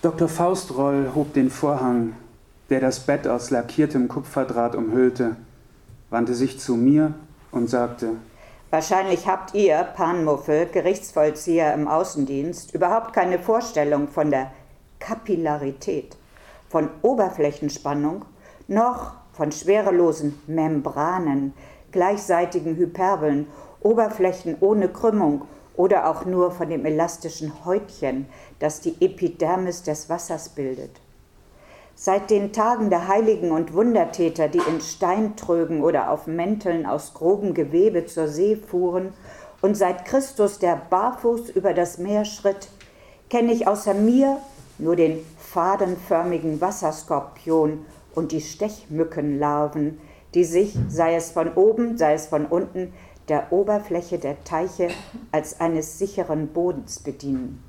Dr. 0.04 0.28
Faustroll 0.28 1.14
hob 1.16 1.34
den 1.34 1.50
Vorhang, 1.50 2.14
der 2.70 2.80
das 2.80 3.00
Bett 3.02 3.28
aus 3.28 3.50
lackiertem 3.50 4.08
Kupferdraht 4.08 4.76
umhüllte, 4.76 5.36
wandte 6.10 6.34
sich 6.34 6.60
zu 6.60 6.76
mir 6.76 7.14
und 7.52 7.70
sagte, 7.70 8.14
Wahrscheinlich 8.70 9.28
habt 9.28 9.54
ihr, 9.54 9.82
Panmuffel, 9.96 10.66
Gerichtsvollzieher 10.66 11.74
im 11.74 11.88
Außendienst, 11.88 12.76
überhaupt 12.76 13.14
keine 13.14 13.40
Vorstellung 13.40 14.10
von 14.10 14.30
der 14.30 14.52
Kapillarität, 15.00 16.18
von 16.68 16.90
Oberflächenspannung, 17.02 18.26
noch 18.68 19.14
von 19.32 19.54
schwerelosen 19.54 20.42
Membranen, 20.48 21.54
gleichseitigen 21.94 22.76
Hyperbeln, 22.76 23.48
Oberflächen 23.80 24.58
ohne 24.60 24.90
Krümmung 24.90 25.44
oder 25.78 26.10
auch 26.10 26.26
nur 26.26 26.52
von 26.52 26.70
dem 26.70 26.86
elastischen 26.86 27.64
Häutchen, 27.64 28.26
das 28.60 28.82
die 28.82 28.96
Epidermis 29.00 29.84
des 29.84 30.10
Wassers 30.10 30.50
bildet. 30.50 31.00
Seit 32.00 32.30
den 32.30 32.54
Tagen 32.54 32.92
der 32.92 33.08
Heiligen 33.08 33.50
und 33.50 33.74
Wundertäter, 33.74 34.50
die 34.50 34.60
in 34.60 34.82
Steintrögen 34.82 35.82
oder 35.82 36.12
auf 36.12 36.28
Mänteln 36.28 36.86
aus 36.86 37.16
grobem 37.16 37.56
Gewebe 37.56 38.06
zur 38.06 38.28
See 38.28 38.56
fuhren, 38.56 39.14
und 39.64 39.76
seit 39.76 40.06
Christus, 40.06 40.60
der 40.60 40.80
barfuß 40.92 41.50
über 41.50 41.74
das 41.74 41.98
Meer 41.98 42.24
schritt, 42.24 42.70
kenne 43.32 43.52
ich 43.52 43.68
außer 43.68 43.96
mir 43.96 44.38
nur 44.78 44.96
den 44.96 45.26
fadenförmigen 45.40 46.62
Wasserskorpion 46.62 47.84
und 48.14 48.32
die 48.32 48.42
Stechmückenlarven, 48.42 50.00
die 50.36 50.44
sich, 50.44 50.78
sei 50.90 51.16
es 51.16 51.32
von 51.32 51.52
oben, 51.56 51.98
sei 51.98 52.14
es 52.14 52.28
von 52.28 52.46
unten, 52.46 52.94
der 53.28 53.52
Oberfläche 53.52 54.20
der 54.20 54.44
Teiche 54.44 54.90
als 55.32 55.60
eines 55.60 55.98
sicheren 55.98 56.50
Bodens 56.50 57.00
bedienen. 57.00 57.64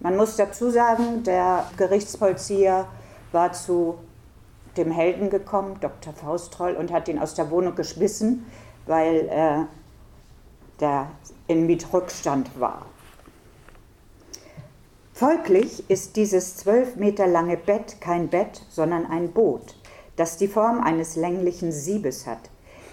Man 0.00 0.16
muss 0.16 0.34
dazu 0.34 0.68
sagen, 0.68 1.22
der 1.22 1.64
Gerichtsvollzieher 1.76 2.88
war 3.36 3.52
zu 3.52 3.98
dem 4.76 4.90
Helden 4.90 5.30
gekommen, 5.30 5.78
Dr. 5.80 6.12
Faustroll, 6.12 6.74
und 6.74 6.90
hat 6.90 7.06
ihn 7.06 7.18
aus 7.18 7.34
der 7.34 7.50
Wohnung 7.50 7.74
geschmissen, 7.76 8.46
weil 8.86 9.28
äh, 9.28 9.64
der 10.80 11.10
in 11.46 11.66
Mietrückstand 11.66 12.58
war. 12.58 12.86
Folglich 15.12 15.88
ist 15.88 16.16
dieses 16.16 16.56
zwölf 16.56 16.96
Meter 16.96 17.26
lange 17.26 17.56
Bett 17.56 18.00
kein 18.00 18.28
Bett, 18.28 18.62
sondern 18.70 19.06
ein 19.06 19.32
Boot, 19.32 19.76
das 20.16 20.38
die 20.38 20.48
Form 20.48 20.80
eines 20.80 21.14
länglichen 21.16 21.72
Siebes 21.72 22.26
hat. 22.26 22.50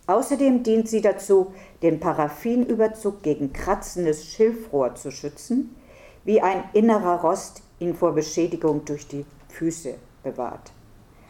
Außerdem 0.07 0.63
dient 0.63 0.89
sie 0.89 1.01
dazu, 1.01 1.53
den 1.81 1.99
Paraffinüberzug 1.99 3.21
gegen 3.21 3.53
kratzendes 3.53 4.25
Schilfrohr 4.25 4.95
zu 4.95 5.11
schützen, 5.11 5.75
wie 6.23 6.41
ein 6.41 6.63
innerer 6.73 7.21
Rost 7.21 7.61
ihn 7.79 7.95
vor 7.95 8.13
Beschädigung 8.13 8.85
durch 8.85 9.07
die 9.07 9.25
Füße 9.49 9.95
bewahrt. 10.23 10.71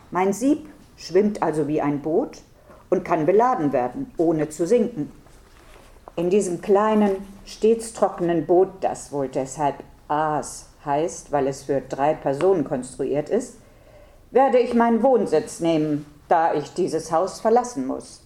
Mein 0.09 0.33
Sieb 0.33 0.67
schwimmt 0.97 1.41
also 1.41 1.67
wie 1.67 1.81
ein 1.81 2.01
Boot 2.01 2.41
und 2.89 3.05
kann 3.05 3.25
beladen 3.25 3.71
werden, 3.73 4.11
ohne 4.17 4.49
zu 4.49 4.67
sinken. 4.67 5.11
In 6.15 6.29
diesem 6.29 6.61
kleinen, 6.61 7.15
stets 7.45 7.93
trockenen 7.93 8.45
Boot, 8.45 8.69
das 8.81 9.11
wohl 9.11 9.29
deshalb 9.29 9.75
Aas 10.07 10.67
heißt, 10.85 11.31
weil 11.31 11.47
es 11.47 11.63
für 11.63 11.81
drei 11.81 12.13
Personen 12.13 12.65
konstruiert 12.65 13.29
ist, 13.29 13.55
werde 14.31 14.59
ich 14.59 14.73
meinen 14.73 15.03
Wohnsitz 15.03 15.59
nehmen, 15.61 16.05
da 16.27 16.53
ich 16.53 16.73
dieses 16.73 17.11
Haus 17.11 17.39
verlassen 17.39 17.87
muss. 17.87 18.20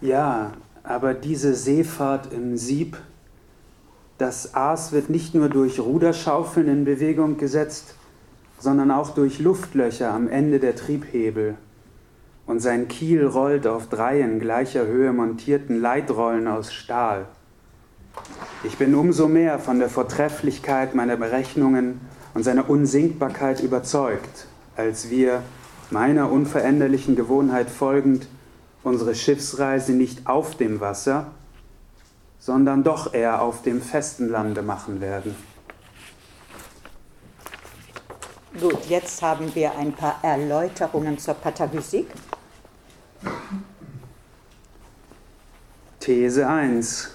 Ja, 0.00 0.52
aber 0.82 1.12
diese 1.12 1.54
Seefahrt 1.54 2.32
im 2.32 2.56
Sieb, 2.56 2.96
das 4.16 4.54
Aas 4.54 4.92
wird 4.92 5.10
nicht 5.10 5.34
nur 5.34 5.50
durch 5.50 5.78
Ruderschaufeln 5.78 6.68
in 6.68 6.84
Bewegung 6.86 7.36
gesetzt, 7.36 7.94
sondern 8.58 8.90
auch 8.90 9.10
durch 9.10 9.38
Luftlöcher 9.40 10.12
am 10.12 10.26
Ende 10.28 10.58
der 10.58 10.74
Triebhebel. 10.74 11.54
Und 12.46 12.60
sein 12.60 12.88
Kiel 12.88 13.26
rollt 13.26 13.66
auf 13.66 13.88
drei 13.88 14.20
in 14.20 14.40
gleicher 14.40 14.86
Höhe 14.86 15.12
montierten 15.12 15.80
Leitrollen 15.80 16.48
aus 16.48 16.72
Stahl. 16.72 17.26
Ich 18.64 18.78
bin 18.78 18.94
umso 18.94 19.28
mehr 19.28 19.58
von 19.58 19.78
der 19.78 19.90
Vortrefflichkeit 19.90 20.94
meiner 20.94 21.16
Berechnungen 21.16 22.00
und 22.32 22.42
seiner 22.42 22.68
Unsinkbarkeit 22.68 23.60
überzeugt, 23.60 24.46
als 24.76 25.10
wir, 25.10 25.42
meiner 25.90 26.30
unveränderlichen 26.30 27.16
Gewohnheit 27.16 27.68
folgend, 27.68 28.28
unsere 28.82 29.14
Schiffsreise 29.14 29.92
nicht 29.92 30.26
auf 30.26 30.56
dem 30.56 30.80
Wasser, 30.80 31.32
sondern 32.38 32.82
doch 32.82 33.12
eher 33.12 33.42
auf 33.42 33.62
dem 33.62 33.82
festen 33.82 34.28
Lande 34.28 34.62
machen 34.62 35.00
werden. 35.00 35.34
Gut, 38.58 38.86
jetzt 38.88 39.22
haben 39.22 39.54
wir 39.54 39.76
ein 39.76 39.92
paar 39.92 40.18
Erläuterungen 40.22 41.18
zur 41.18 41.34
Pataphysik. 41.34 42.06
These 46.00 46.48
1. 46.48 47.10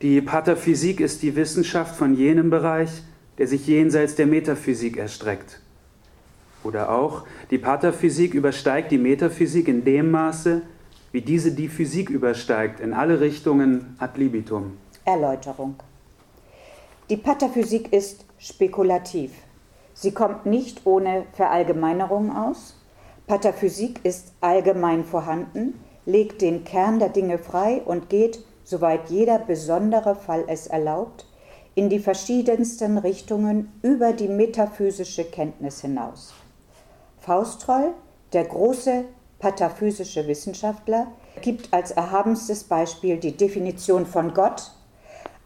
Die 0.00 0.20
Pataphysik 0.20 1.00
ist 1.00 1.22
die 1.22 1.36
Wissenschaft 1.36 1.94
von 1.94 2.14
jenem 2.14 2.50
Bereich, 2.50 3.02
der 3.36 3.46
sich 3.46 3.66
jenseits 3.66 4.14
der 4.16 4.26
Metaphysik 4.26 4.96
erstreckt. 4.96 5.60
Oder 6.68 6.90
auch, 6.90 7.24
die 7.50 7.56
Pataphysik 7.56 8.34
übersteigt 8.34 8.90
die 8.90 8.98
Metaphysik 8.98 9.68
in 9.68 9.84
dem 9.84 10.10
Maße, 10.10 10.60
wie 11.12 11.22
diese 11.22 11.52
die 11.52 11.66
Physik 11.68 12.10
übersteigt, 12.10 12.80
in 12.80 12.92
alle 12.92 13.20
Richtungen 13.20 13.96
ad 13.98 14.20
libitum. 14.20 14.76
Erläuterung. 15.06 15.76
Die 17.08 17.16
Pataphysik 17.16 17.90
ist 17.94 18.26
spekulativ. 18.36 19.32
Sie 19.94 20.12
kommt 20.12 20.44
nicht 20.44 20.84
ohne 20.84 21.24
Verallgemeinerung 21.32 22.36
aus. 22.36 22.76
Pataphysik 23.26 24.00
ist 24.02 24.34
allgemein 24.42 25.04
vorhanden, 25.04 25.80
legt 26.04 26.42
den 26.42 26.64
Kern 26.64 26.98
der 26.98 27.08
Dinge 27.08 27.38
frei 27.38 27.80
und 27.82 28.10
geht, 28.10 28.40
soweit 28.62 29.08
jeder 29.08 29.38
besondere 29.38 30.14
Fall 30.14 30.44
es 30.48 30.66
erlaubt, 30.66 31.24
in 31.74 31.88
die 31.88 31.98
verschiedensten 31.98 32.98
Richtungen 32.98 33.72
über 33.80 34.12
die 34.12 34.28
metaphysische 34.28 35.24
Kenntnis 35.24 35.80
hinaus. 35.80 36.34
Faustroll, 37.20 37.92
der 38.32 38.44
große 38.44 39.04
pataphysische 39.38 40.26
Wissenschaftler, 40.26 41.08
gibt 41.40 41.72
als 41.72 41.92
erhabenstes 41.92 42.64
Beispiel 42.64 43.18
die 43.18 43.36
Definition 43.36 44.06
von 44.06 44.34
Gott 44.34 44.72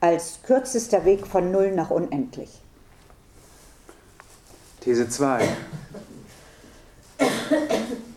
als 0.01 0.41
kürzester 0.43 1.05
Weg 1.05 1.27
von 1.27 1.53
Null 1.53 1.73
nach 1.73 1.91
Unendlich. 1.91 2.51
These 4.81 5.09
2. 5.09 5.49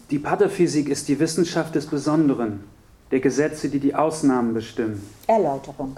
Die 0.09 0.19
Pataphysik 0.19 0.89
ist 0.89 1.07
die 1.07 1.19
Wissenschaft 1.19 1.75
des 1.75 1.85
Besonderen, 1.85 2.63
der 3.11 3.19
Gesetze, 3.19 3.69
die 3.69 3.79
die 3.79 3.93
Ausnahmen 3.93 4.53
bestimmen. 4.53 5.07
Erläuterung. 5.27 5.97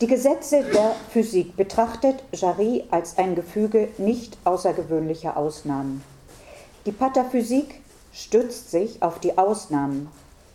Die 0.00 0.06
Gesetze 0.06 0.62
der 0.72 0.94
Physik 1.10 1.56
betrachtet 1.56 2.22
Jarry 2.32 2.84
als 2.92 3.18
ein 3.18 3.34
Gefüge 3.34 3.88
nicht 3.98 4.38
außergewöhnlicher 4.44 5.36
Ausnahmen. 5.36 6.04
Die 6.88 6.92
Pataphysik 6.92 7.82
stützt 8.14 8.70
sich 8.70 9.02
auf 9.02 9.18
die 9.18 9.36
Ausnahmen, 9.36 10.08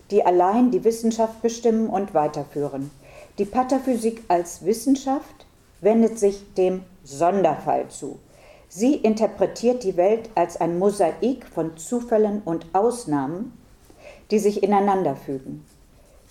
die 0.10 0.26
allein 0.26 0.72
die 0.72 0.84
Wissenschaft 0.84 1.44
bestimmen 1.44 1.90
und 1.90 2.16
weiterführen. 2.16 2.90
Die 3.38 3.46
Pataphysik 3.46 4.24
als 4.30 4.66
Wissenschaft 4.66 5.46
wendet 5.82 6.18
sich 6.18 6.44
dem 6.56 6.82
Sonderfall 7.04 7.88
zu. 7.90 8.18
Sie 8.68 8.96
interpretiert 8.96 9.84
die 9.84 9.96
Welt 9.96 10.32
als 10.34 10.60
ein 10.60 10.80
Mosaik 10.80 11.46
von 11.46 11.78
Zufällen 11.78 12.42
und 12.46 12.66
Ausnahmen, 12.74 13.56
die 14.32 14.40
sich 14.40 14.64
ineinander 14.64 15.16
fügen, 15.16 15.64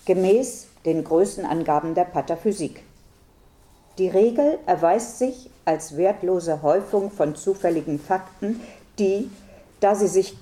gemäß 0.03 0.67
den 0.83 1.05
Größenangaben 1.05 1.95
der 1.95 2.03
Pataphysik. 2.03 2.83
Die 3.97 4.09
Regel 4.09 4.59
erweist 4.65 5.19
sich 5.19 5.49
als 5.63 5.95
wertlose 5.95 6.61
Häufung 6.61 7.09
von 7.09 7.35
zufälligen 7.35 7.99
Fakten, 7.99 8.59
die, 8.99 9.29
da 9.83 9.95
sie 9.95 10.07
sich 10.07 10.37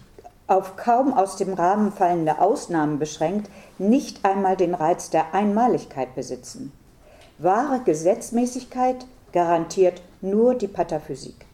auf 0.45 0.75
kaum 0.75 1.13
aus 1.13 1.37
dem 1.37 1.53
Rahmen 1.53 1.91
fallende 1.91 2.39
Ausnahmen 2.39 2.99
beschränkt, 2.99 3.49
nicht 3.79 4.23
einmal 4.23 4.55
den 4.55 4.75
Reiz 4.75 5.09
der 5.09 5.33
Einmaligkeit 5.33 6.13
besitzen. 6.13 6.71
Wahre 7.37 7.81
Gesetzmäßigkeit 7.83 9.05
garantiert 9.31 10.01
nur 10.21 10.53
die 10.53 10.67
Pataphysik. 10.67 11.45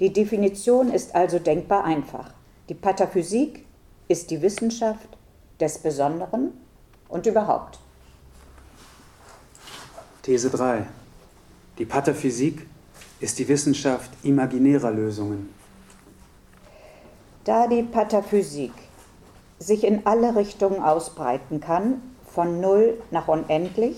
Die 0.00 0.12
Definition 0.12 0.90
ist 0.90 1.14
also 1.14 1.38
denkbar 1.38 1.84
einfach. 1.84 2.32
Die 2.68 2.74
Pataphysik 2.74 3.64
ist 4.08 4.30
die 4.30 4.42
Wissenschaft 4.42 5.08
des 5.60 5.78
Besonderen 5.78 6.52
und 7.08 7.24
überhaupt. 7.26 7.78
These 10.22 10.50
3. 10.50 10.86
Die 11.78 11.86
Pataphysik 11.86 12.66
ist 13.20 13.38
die 13.38 13.48
Wissenschaft 13.48 14.10
imaginärer 14.22 14.90
Lösungen. 14.90 15.59
Da 17.50 17.66
die 17.66 17.82
Pataphysik 17.82 18.70
sich 19.58 19.82
in 19.82 20.06
alle 20.06 20.36
Richtungen 20.36 20.80
ausbreiten 20.80 21.58
kann, 21.58 22.00
von 22.32 22.60
Null 22.60 23.02
nach 23.10 23.26
unendlich, 23.26 23.96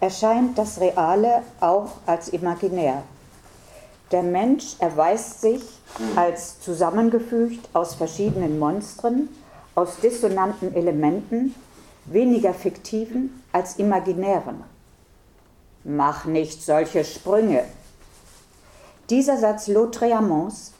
erscheint 0.00 0.56
das 0.56 0.80
Reale 0.80 1.42
auch 1.60 1.90
als 2.06 2.30
imaginär. 2.30 3.02
Der 4.10 4.22
Mensch 4.22 4.76
erweist 4.78 5.42
sich 5.42 5.60
als 6.16 6.58
zusammengefügt 6.62 7.68
aus 7.74 7.94
verschiedenen 7.94 8.58
Monstren, 8.58 9.28
aus 9.74 10.00
dissonanten 10.00 10.74
Elementen, 10.74 11.54
weniger 12.06 12.54
fiktiven 12.54 13.42
als 13.52 13.76
imaginären. 13.76 14.64
Mach 15.84 16.24
nicht 16.24 16.62
solche 16.62 17.04
Sprünge. 17.04 17.64
Dieser 19.10 19.36
Satz 19.36 19.68
Lautréamonts 19.68 20.70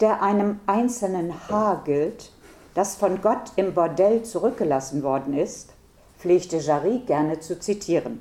der 0.00 0.22
einem 0.22 0.60
einzelnen 0.66 1.32
Haar 1.48 1.82
gilt, 1.84 2.32
das 2.74 2.96
von 2.96 3.20
Gott 3.20 3.52
im 3.56 3.74
Bordell 3.74 4.22
zurückgelassen 4.22 5.02
worden 5.02 5.34
ist, 5.34 5.70
pflegte 6.18 6.58
Jarry 6.58 7.00
gerne 7.06 7.40
zu 7.40 7.58
zitieren. 7.58 8.20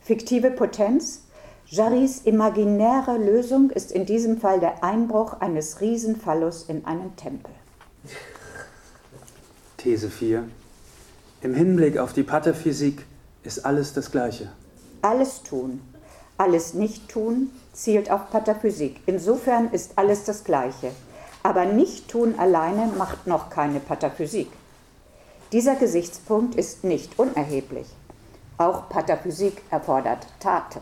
Fiktive 0.00 0.50
Potenz, 0.50 1.22
Jarrys 1.66 2.20
imaginäre 2.20 3.18
Lösung 3.18 3.70
ist 3.70 3.90
in 3.90 4.06
diesem 4.06 4.38
Fall 4.38 4.60
der 4.60 4.84
Einbruch 4.84 5.40
eines 5.40 5.80
Riesenphallus 5.80 6.64
in 6.68 6.84
einen 6.84 7.16
Tempel. 7.16 7.52
These 9.76 10.10
4. 10.10 10.44
Im 11.42 11.54
Hinblick 11.54 11.98
auf 11.98 12.12
die 12.12 12.22
Pataphysik 12.22 13.04
ist 13.42 13.64
alles 13.66 13.92
das 13.92 14.12
Gleiche. 14.12 14.50
Alles 15.02 15.42
tun, 15.42 15.80
alles 16.38 16.74
nicht 16.74 17.08
tun, 17.08 17.50
zielt 17.76 18.10
auf 18.10 18.30
Pataphysik. 18.30 19.00
Insofern 19.06 19.70
ist 19.70 19.92
alles 19.96 20.24
das 20.24 20.42
Gleiche. 20.42 20.92
Aber 21.42 21.66
nicht 21.66 22.08
tun 22.08 22.34
alleine 22.38 22.86
macht 22.98 23.26
noch 23.26 23.50
keine 23.50 23.78
Pataphysik. 23.78 24.48
Dieser 25.52 25.76
Gesichtspunkt 25.76 26.56
ist 26.56 26.82
nicht 26.82 27.18
unerheblich. 27.18 27.86
Auch 28.58 28.88
Pataphysik 28.88 29.62
erfordert 29.70 30.26
Taten. 30.40 30.80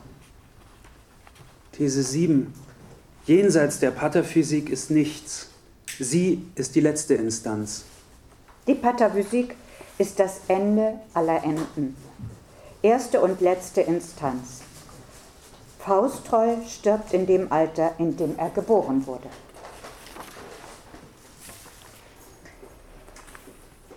These 1.72 2.02
7. 2.02 2.54
Jenseits 3.26 3.80
der 3.80 3.90
Pataphysik 3.90 4.70
ist 4.70 4.90
nichts. 4.90 5.48
Sie 5.98 6.46
ist 6.54 6.74
die 6.76 6.80
letzte 6.80 7.14
Instanz. 7.14 7.85
Die 8.66 8.74
Pataphysik 8.74 9.57
ist 9.98 10.18
das 10.18 10.40
Ende 10.48 11.00
aller 11.12 11.42
Enden. 11.42 11.96
Erste 12.80 13.20
und 13.20 13.40
letzte 13.40 13.83
Instanz. 13.83 14.63
Faustroll 15.84 16.56
stirbt 16.66 17.12
in 17.12 17.26
dem 17.26 17.52
Alter, 17.52 17.92
in 17.98 18.16
dem 18.16 18.38
er 18.38 18.48
geboren 18.48 19.06
wurde. 19.06 19.28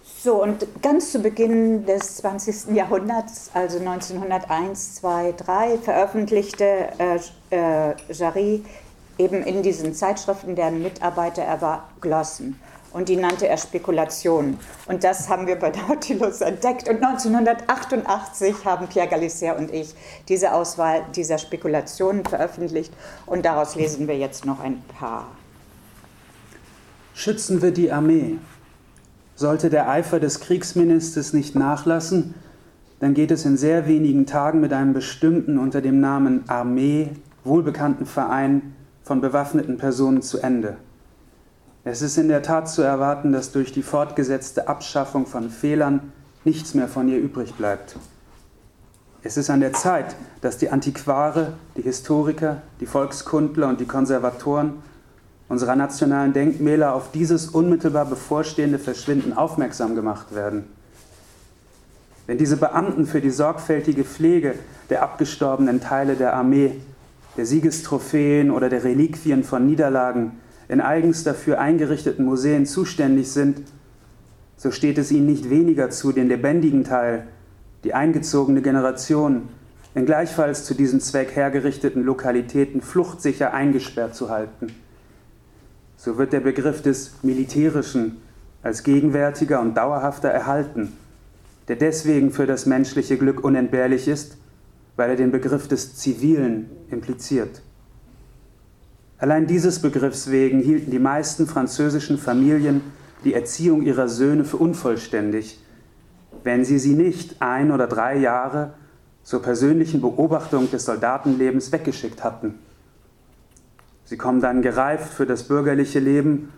So, 0.04 0.44
und 0.44 0.68
ganz 0.82 1.14
zu 1.14 1.20
Beginn 1.20 1.86
des 1.86 2.18
20. 2.18 2.76
Jahrhunderts, 2.76 3.52
also 3.54 3.80
1901, 3.80 4.96
2, 4.96 5.32
3, 5.38 5.78
veröffentlichte 5.78 6.90
äh, 6.98 7.20
äh, 7.52 7.96
Jarry 8.12 8.66
eben 9.18 9.44
in 9.44 9.64
diesen 9.64 9.94
Zeitschriften, 9.94 10.56
deren 10.56 10.84
Mitarbeiter 10.84 11.44
er 11.44 11.62
war, 11.62 11.90
Glossen 12.02 12.60
und 12.92 13.10
die 13.10 13.16
nannte 13.16 13.48
er 13.48 13.58
Spekulation. 13.58 14.58
Und 14.88 15.04
das 15.04 15.30
haben 15.30 15.48
wir 15.48 15.58
bei 15.58 15.70
Nautilus 15.88 16.42
entdeckt. 16.42 16.90
Und 16.90 17.04
1988 17.04 18.66
haben 18.66 18.88
Pierre 18.88 19.08
Galicia 19.08 19.54
und 19.54 19.74
ich 19.74 19.94
diese 20.28 20.54
Auswahl 20.54 21.06
dieser 21.16 21.38
Spekulationen 21.38 22.26
veröffentlicht 22.26 22.94
und 23.26 23.46
daraus 23.46 23.76
lesen 23.76 24.08
wir 24.08 24.18
jetzt 24.18 24.46
noch 24.46 24.60
ein 24.60 24.82
paar. 24.98 25.28
Schützen 27.14 27.62
wir 27.62 27.72
die 27.72 27.92
Armee. 27.92 28.38
Sollte 29.36 29.70
der 29.70 29.90
Eifer 29.90 30.20
des 30.20 30.40
Kriegsministers 30.40 31.34
nicht 31.34 31.56
nachlassen, 31.56 32.34
dann 33.00 33.14
geht 33.14 33.30
es 33.30 33.46
in 33.46 33.58
sehr 33.58 33.88
wenigen 33.88 34.26
Tagen 34.26 34.60
mit 34.60 34.74
einem 34.74 34.94
bestimmten 34.94 35.60
unter 35.60 35.82
dem 35.82 36.00
Namen 36.00 36.50
Armee 36.50 37.10
wohlbekannten 37.44 38.06
Verein 38.06 38.74
von 39.04 39.22
bewaffneten 39.22 39.78
Personen 39.78 40.22
zu 40.22 40.40
Ende. 40.40 40.78
Es 41.90 42.02
ist 42.02 42.18
in 42.18 42.28
der 42.28 42.44
Tat 42.44 42.70
zu 42.70 42.82
erwarten, 42.82 43.32
dass 43.32 43.54
durch 43.54 43.72
die 43.72 43.82
fortgesetzte 43.82 44.68
Abschaffung 44.68 45.26
von 45.26 45.50
Fehlern 45.50 46.12
nichts 46.44 46.74
mehr 46.74 46.90
von 46.90 47.08
ihr 47.08 47.18
übrig 47.18 47.54
bleibt. 47.54 47.96
Es 49.24 49.38
ist 49.38 49.50
an 49.50 49.62
der 49.62 49.72
Zeit, 49.72 50.18
dass 50.42 50.58
die 50.58 50.70
Antiquare, 50.70 51.54
die 51.78 51.84
Historiker, 51.84 52.62
die 52.82 52.86
Volkskundler 52.88 53.70
und 53.70 53.80
die 53.80 53.86
Konservatoren 53.86 54.84
unserer 55.48 55.78
nationalen 55.78 56.34
Denkmäler 56.34 56.94
auf 56.94 57.12
dieses 57.14 57.48
unmittelbar 57.48 58.04
bevorstehende 58.04 58.80
Verschwinden 58.80 59.32
aufmerksam 59.32 59.96
gemacht 59.96 60.36
werden. 60.36 60.66
Wenn 62.26 62.38
diese 62.38 62.58
Beamten 62.58 63.06
für 63.06 63.22
die 63.22 63.32
sorgfältige 63.32 64.04
Pflege 64.04 64.56
der 64.90 65.04
abgestorbenen 65.04 65.80
Teile 65.80 66.18
der 66.18 66.34
Armee, 66.34 66.82
der 67.38 67.46
Siegestrophäen 67.46 68.52
oder 68.52 68.68
der 68.68 68.84
Reliquien 68.84 69.46
von 69.46 69.66
Niederlagen 69.66 70.34
in 70.70 70.82
eigens 70.82 71.24
dafür 71.24 71.60
eingerichteten 71.60 72.26
Museen 72.26 72.66
zuständig 72.66 73.32
sind, 73.32 73.62
so 74.58 74.72
steht 74.72 74.98
es 74.98 75.12
ihnen 75.12 75.28
nicht 75.28 75.50
weniger 75.50 75.90
zu, 75.90 76.12
den 76.12 76.28
lebendigen 76.28 76.84
Teil, 76.84 77.28
die 77.84 77.94
eingezogene 77.94 78.62
Generation, 78.62 79.50
in 79.96 80.06
gleichfalls 80.06 80.66
zu 80.66 80.74
diesem 80.74 81.00
Zweck 81.00 81.36
hergerichteten 81.36 82.04
Lokalitäten 82.04 82.82
fluchtsicher 82.82 83.54
eingesperrt 83.54 84.16
zu 84.16 84.30
halten. 84.30 84.68
So 85.96 86.18
wird 86.18 86.34
der 86.34 86.42
Begriff 86.42 86.82
des 86.82 87.16
Militärischen 87.24 88.18
als 88.62 88.84
gegenwärtiger 88.84 89.62
und 89.62 89.76
dauerhafter 89.76 90.30
erhalten, 90.30 90.94
der 91.68 91.78
deswegen 91.78 92.32
für 92.32 92.46
das 92.46 92.66
menschliche 92.66 93.18
Glück 93.18 93.44
unentbehrlich 93.44 94.08
ist, 94.08 94.38
weil 94.96 95.12
er 95.12 95.16
den 95.16 95.32
Begriff 95.32 95.68
des 95.68 95.96
Zivilen 95.96 96.70
impliziert. 96.92 97.62
Allein 99.20 99.48
dieses 99.48 99.80
Begriffs 99.80 100.30
wegen 100.30 100.60
hielten 100.60 100.92
die 100.92 101.00
meisten 101.00 101.48
französischen 101.48 102.18
Familien 102.18 102.82
die 103.24 103.34
Erziehung 103.34 103.82
ihrer 103.82 104.08
Söhne 104.08 104.46
für 104.46 104.58
unvollständig, 104.58 105.60
wenn 106.44 106.64
sie 106.64 106.78
sie 106.78 106.94
nicht 106.94 107.42
ein 107.42 107.72
oder 107.72 107.88
drei 107.88 108.18
Jahre 108.18 108.74
zur 109.24 109.42
persönlichen 109.42 110.02
Beobachtung 110.02 110.70
des 110.70 110.86
Soldatenlebens 110.86 111.72
weggeschickt 111.72 112.24
hatten. 112.24 112.56
Sie 114.06 114.18
kommen 114.18 114.40
dann 114.40 114.62
gereift 114.62 115.12
für 115.12 115.26
das 115.26 115.44
bürgerliche 115.44 116.00
Leben 116.00 116.54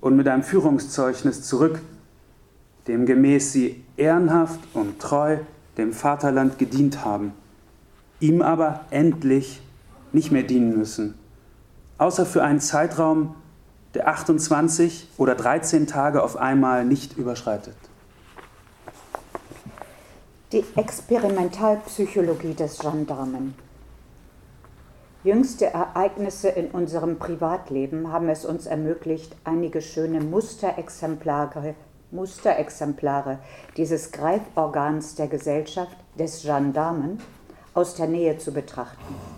und 0.00 0.16
mit 0.16 0.28
einem 0.28 0.44
Führungszeugnis 0.44 1.42
zurück, 1.42 1.80
demgemäß 2.86 3.52
sie 3.52 3.84
ehrenhaft 3.96 4.60
und 4.72 5.00
treu 5.00 5.38
dem 5.76 5.92
Vaterland 5.92 6.58
gedient 6.58 7.04
haben, 7.04 7.32
ihm 8.20 8.40
aber 8.40 8.86
endlich 8.90 9.60
nicht 10.12 10.32
mehr 10.32 10.44
dienen 10.44 10.78
müssen, 10.78 11.14
außer 11.98 12.26
für 12.26 12.42
einen 12.42 12.60
Zeitraum, 12.60 13.34
der 13.94 14.08
28 14.08 15.08
oder 15.16 15.34
13 15.34 15.86
Tage 15.86 16.22
auf 16.22 16.36
einmal 16.36 16.84
nicht 16.84 17.16
überschreitet. 17.16 17.76
Die 20.52 20.64
Experimentalpsychologie 20.76 22.54
des 22.54 22.78
Gendarmen. 22.78 23.54
Jüngste 25.24 25.66
Ereignisse 25.66 26.50
in 26.50 26.70
unserem 26.70 27.18
Privatleben 27.18 28.12
haben 28.12 28.28
es 28.28 28.44
uns 28.44 28.66
ermöglicht, 28.66 29.34
einige 29.42 29.80
schöne 29.80 30.20
Musterexemplare, 30.20 31.74
Musterexemplare 32.12 33.40
dieses 33.76 34.12
Greiforgans 34.12 35.16
der 35.16 35.26
Gesellschaft, 35.26 35.96
des 36.16 36.42
Gendarmen, 36.42 37.20
aus 37.74 37.96
der 37.96 38.06
Nähe 38.06 38.38
zu 38.38 38.52
betrachten. 38.52 39.35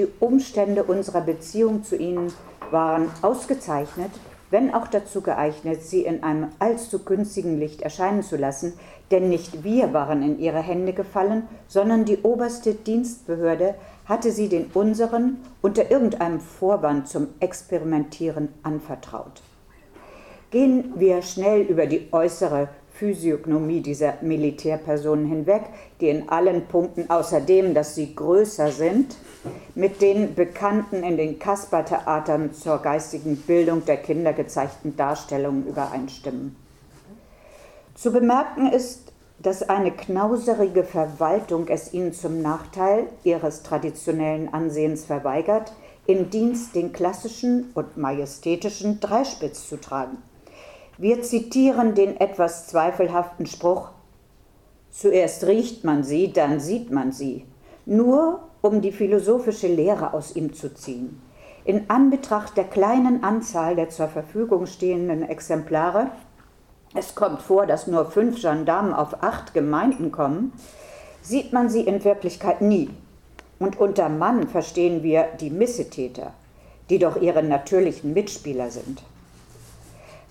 Die 0.00 0.08
Umstände 0.18 0.84
unserer 0.84 1.20
Beziehung 1.20 1.84
zu 1.84 1.94
ihnen 1.94 2.32
waren 2.70 3.10
ausgezeichnet, 3.20 4.10
wenn 4.48 4.72
auch 4.72 4.88
dazu 4.88 5.20
geeignet, 5.20 5.82
sie 5.82 6.06
in 6.06 6.22
einem 6.22 6.48
allzu 6.58 7.00
günstigen 7.00 7.58
Licht 7.58 7.82
erscheinen 7.82 8.22
zu 8.22 8.38
lassen, 8.38 8.72
denn 9.10 9.28
nicht 9.28 9.62
wir 9.62 9.92
waren 9.92 10.22
in 10.22 10.38
ihre 10.38 10.62
Hände 10.62 10.94
gefallen, 10.94 11.46
sondern 11.68 12.06
die 12.06 12.16
oberste 12.22 12.72
Dienstbehörde 12.72 13.74
hatte 14.06 14.32
sie 14.32 14.48
den 14.48 14.70
unseren 14.72 15.36
unter 15.60 15.90
irgendeinem 15.90 16.40
Vorwand 16.40 17.06
zum 17.06 17.26
Experimentieren 17.40 18.48
anvertraut. 18.62 19.42
Gehen 20.50 20.94
wir 20.96 21.20
schnell 21.20 21.60
über 21.60 21.84
die 21.84 22.08
äußere 22.10 22.70
Physiognomie 22.94 23.82
dieser 23.82 24.14
Militärpersonen 24.22 25.26
hinweg, 25.26 25.64
die 26.00 26.08
in 26.08 26.30
allen 26.30 26.64
Punkten 26.68 27.10
außerdem, 27.10 27.74
dass 27.74 27.94
sie 27.94 28.14
größer 28.14 28.72
sind, 28.72 29.14
mit 29.74 30.02
den 30.02 30.34
bekannten 30.34 31.02
in 31.02 31.16
den 31.16 31.38
Kaspertheatern 31.38 32.52
zur 32.52 32.78
geistigen 32.78 33.36
Bildung 33.36 33.84
der 33.84 33.96
Kinder 33.96 34.32
gezeigten 34.32 34.96
Darstellungen 34.96 35.66
übereinstimmen. 35.66 36.56
Zu 37.94 38.12
bemerken 38.12 38.70
ist, 38.70 39.12
dass 39.38 39.62
eine 39.68 39.90
knauserige 39.90 40.84
Verwaltung 40.84 41.68
es 41.68 41.94
ihnen 41.94 42.12
zum 42.12 42.42
Nachteil 42.42 43.06
ihres 43.24 43.62
traditionellen 43.62 44.52
Ansehens 44.52 45.04
verweigert, 45.04 45.72
im 46.06 46.28
Dienst 46.30 46.74
den 46.74 46.92
klassischen 46.92 47.70
und 47.74 47.96
majestätischen 47.96 49.00
Dreispitz 49.00 49.68
zu 49.68 49.80
tragen. 49.80 50.18
Wir 50.98 51.22
zitieren 51.22 51.94
den 51.94 52.20
etwas 52.20 52.66
zweifelhaften 52.66 53.46
Spruch, 53.46 53.90
Zuerst 54.90 55.44
riecht 55.46 55.84
man 55.84 56.02
sie, 56.02 56.32
dann 56.32 56.60
sieht 56.60 56.90
man 56.90 57.12
sie, 57.12 57.46
nur 57.86 58.40
um 58.62 58.80
die 58.80 58.92
philosophische 58.92 59.68
Lehre 59.68 60.14
aus 60.14 60.36
ihm 60.36 60.52
zu 60.52 60.74
ziehen. 60.74 61.22
In 61.64 61.88
Anbetracht 61.88 62.56
der 62.56 62.64
kleinen 62.64 63.22
Anzahl 63.22 63.76
der 63.76 63.90
zur 63.90 64.08
Verfügung 64.08 64.66
stehenden 64.66 65.22
Exemplare 65.22 66.10
es 66.94 67.14
kommt 67.14 67.40
vor, 67.40 67.66
dass 67.66 67.86
nur 67.86 68.10
fünf 68.10 68.40
Gendarmen 68.40 68.92
auf 68.92 69.22
acht 69.22 69.54
Gemeinden 69.54 70.10
kommen, 70.10 70.52
sieht 71.22 71.52
man 71.52 71.68
sie 71.68 71.82
in 71.82 72.02
Wirklichkeit 72.02 72.62
nie. 72.62 72.90
Und 73.60 73.78
unter 73.78 74.08
Mann 74.08 74.48
verstehen 74.48 75.02
wir 75.02 75.28
die 75.40 75.50
Missetäter, 75.50 76.32
die 76.88 76.98
doch 76.98 77.20
ihre 77.20 77.44
natürlichen 77.44 78.12
Mitspieler 78.12 78.70
sind. 78.70 79.02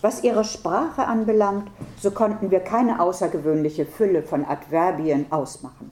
Was 0.01 0.23
ihre 0.23 0.43
Sprache 0.43 1.05
anbelangt, 1.05 1.69
so 1.97 2.11
konnten 2.11 2.51
wir 2.51 2.59
keine 2.59 2.99
außergewöhnliche 2.99 3.85
Fülle 3.85 4.23
von 4.23 4.43
Adverbien 4.45 5.31
ausmachen. 5.31 5.91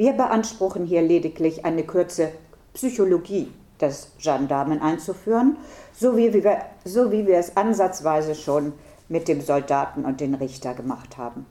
Wir 0.00 0.14
beanspruchen 0.14 0.86
hier 0.86 1.02
lediglich 1.02 1.66
eine 1.66 1.84
kurze 1.84 2.30
Psychologie 2.72 3.52
des 3.82 4.12
Gendarmen 4.18 4.80
einzuführen, 4.80 5.58
so 5.92 6.16
wie 6.16 6.32
wir, 6.32 6.62
so 6.86 7.12
wie 7.12 7.26
wir 7.26 7.36
es 7.36 7.54
ansatzweise 7.58 8.34
schon 8.34 8.72
mit 9.10 9.28
dem 9.28 9.42
Soldaten 9.42 10.06
und 10.06 10.22
den 10.22 10.32
Richter 10.32 10.72
gemacht 10.72 11.18
haben. 11.18 11.44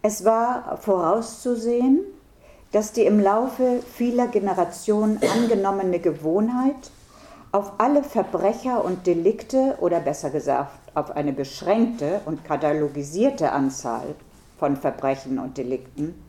Es 0.00 0.24
war 0.24 0.78
vorauszusehen, 0.78 2.00
dass 2.72 2.92
die 2.92 3.04
im 3.04 3.20
Laufe 3.20 3.82
vieler 3.94 4.28
Generationen 4.28 5.20
angenommene 5.22 5.98
Gewohnheit, 5.98 6.90
auf 7.52 7.72
alle 7.76 8.02
Verbrecher 8.02 8.86
und 8.86 9.06
Delikte 9.06 9.76
oder 9.82 10.00
besser 10.00 10.30
gesagt 10.30 10.78
auf 10.94 11.10
eine 11.10 11.34
beschränkte 11.34 12.22
und 12.24 12.42
katalogisierte 12.42 13.52
Anzahl 13.52 14.14
von 14.58 14.76
Verbrechen 14.76 15.38
und 15.38 15.58
Delikten 15.58 16.25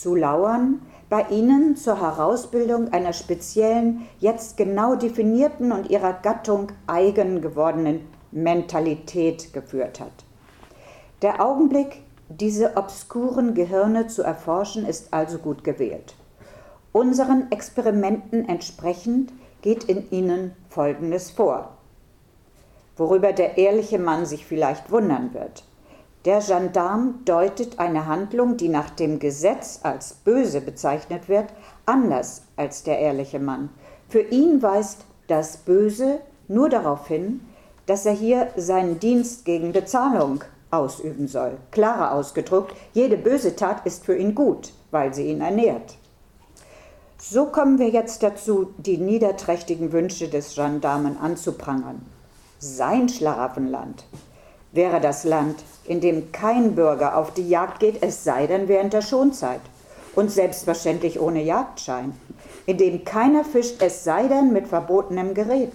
zu 0.00 0.14
lauern, 0.14 0.80
bei 1.08 1.26
ihnen 1.30 1.76
zur 1.76 2.00
Herausbildung 2.00 2.92
einer 2.92 3.12
speziellen, 3.12 4.06
jetzt 4.18 4.56
genau 4.56 4.96
definierten 4.96 5.72
und 5.72 5.88
ihrer 5.90 6.12
Gattung 6.12 6.72
eigen 6.86 7.40
gewordenen 7.40 8.00
Mentalität 8.32 9.52
geführt 9.52 10.00
hat. 10.00 10.12
Der 11.22 11.44
Augenblick, 11.44 12.02
diese 12.28 12.76
obskuren 12.76 13.54
Gehirne 13.54 14.08
zu 14.08 14.22
erforschen, 14.22 14.84
ist 14.84 15.14
also 15.14 15.38
gut 15.38 15.64
gewählt. 15.64 16.14
Unseren 16.92 17.50
Experimenten 17.52 18.48
entsprechend 18.48 19.32
geht 19.62 19.84
in 19.84 20.10
ihnen 20.10 20.52
Folgendes 20.68 21.30
vor, 21.30 21.76
worüber 22.96 23.32
der 23.32 23.58
ehrliche 23.58 23.98
Mann 23.98 24.26
sich 24.26 24.44
vielleicht 24.44 24.90
wundern 24.90 25.32
wird. 25.34 25.64
Der 26.26 26.40
Gendarm 26.40 27.20
deutet 27.24 27.78
eine 27.78 28.06
Handlung, 28.06 28.56
die 28.56 28.68
nach 28.68 28.90
dem 28.90 29.20
Gesetz 29.20 29.78
als 29.84 30.12
böse 30.12 30.60
bezeichnet 30.60 31.28
wird, 31.28 31.46
anders 31.86 32.42
als 32.56 32.82
der 32.82 32.98
ehrliche 32.98 33.38
Mann. 33.38 33.68
Für 34.08 34.22
ihn 34.22 34.60
weist 34.60 35.04
das 35.28 35.58
Böse 35.58 36.18
nur 36.48 36.68
darauf 36.68 37.06
hin, 37.06 37.42
dass 37.86 38.06
er 38.06 38.12
hier 38.12 38.48
seinen 38.56 38.98
Dienst 38.98 39.44
gegen 39.44 39.70
Bezahlung 39.70 40.42
ausüben 40.72 41.28
soll. 41.28 41.58
Klarer 41.70 42.10
ausgedrückt, 42.10 42.74
jede 42.92 43.16
böse 43.16 43.54
Tat 43.54 43.86
ist 43.86 44.04
für 44.04 44.16
ihn 44.16 44.34
gut, 44.34 44.72
weil 44.90 45.14
sie 45.14 45.30
ihn 45.30 45.40
ernährt. 45.40 45.96
So 47.18 47.46
kommen 47.46 47.78
wir 47.78 47.90
jetzt 47.90 48.24
dazu, 48.24 48.74
die 48.78 48.98
niederträchtigen 48.98 49.92
Wünsche 49.92 50.26
des 50.26 50.56
Gendarmen 50.56 51.18
anzuprangern. 51.18 52.04
Sein 52.58 53.08
Schlaraffenland 53.08 54.04
wäre 54.76 55.00
das 55.00 55.24
Land, 55.24 55.56
in 55.84 56.00
dem 56.00 56.32
kein 56.32 56.74
Bürger 56.74 57.16
auf 57.16 57.32
die 57.32 57.48
Jagd 57.48 57.80
geht, 57.80 58.02
es 58.02 58.24
sei 58.24 58.46
denn 58.46 58.68
während 58.68 58.92
der 58.92 59.02
Schonzeit. 59.02 59.60
Und 60.14 60.30
selbstverständlich 60.30 61.20
ohne 61.20 61.42
Jagdschein, 61.42 62.14
in 62.64 62.78
dem 62.78 63.04
keiner 63.04 63.44
fischt, 63.44 63.82
es 63.82 64.04
sei 64.04 64.28
denn 64.28 64.52
mit 64.52 64.66
verbotenem 64.68 65.34
Gerät, 65.34 65.72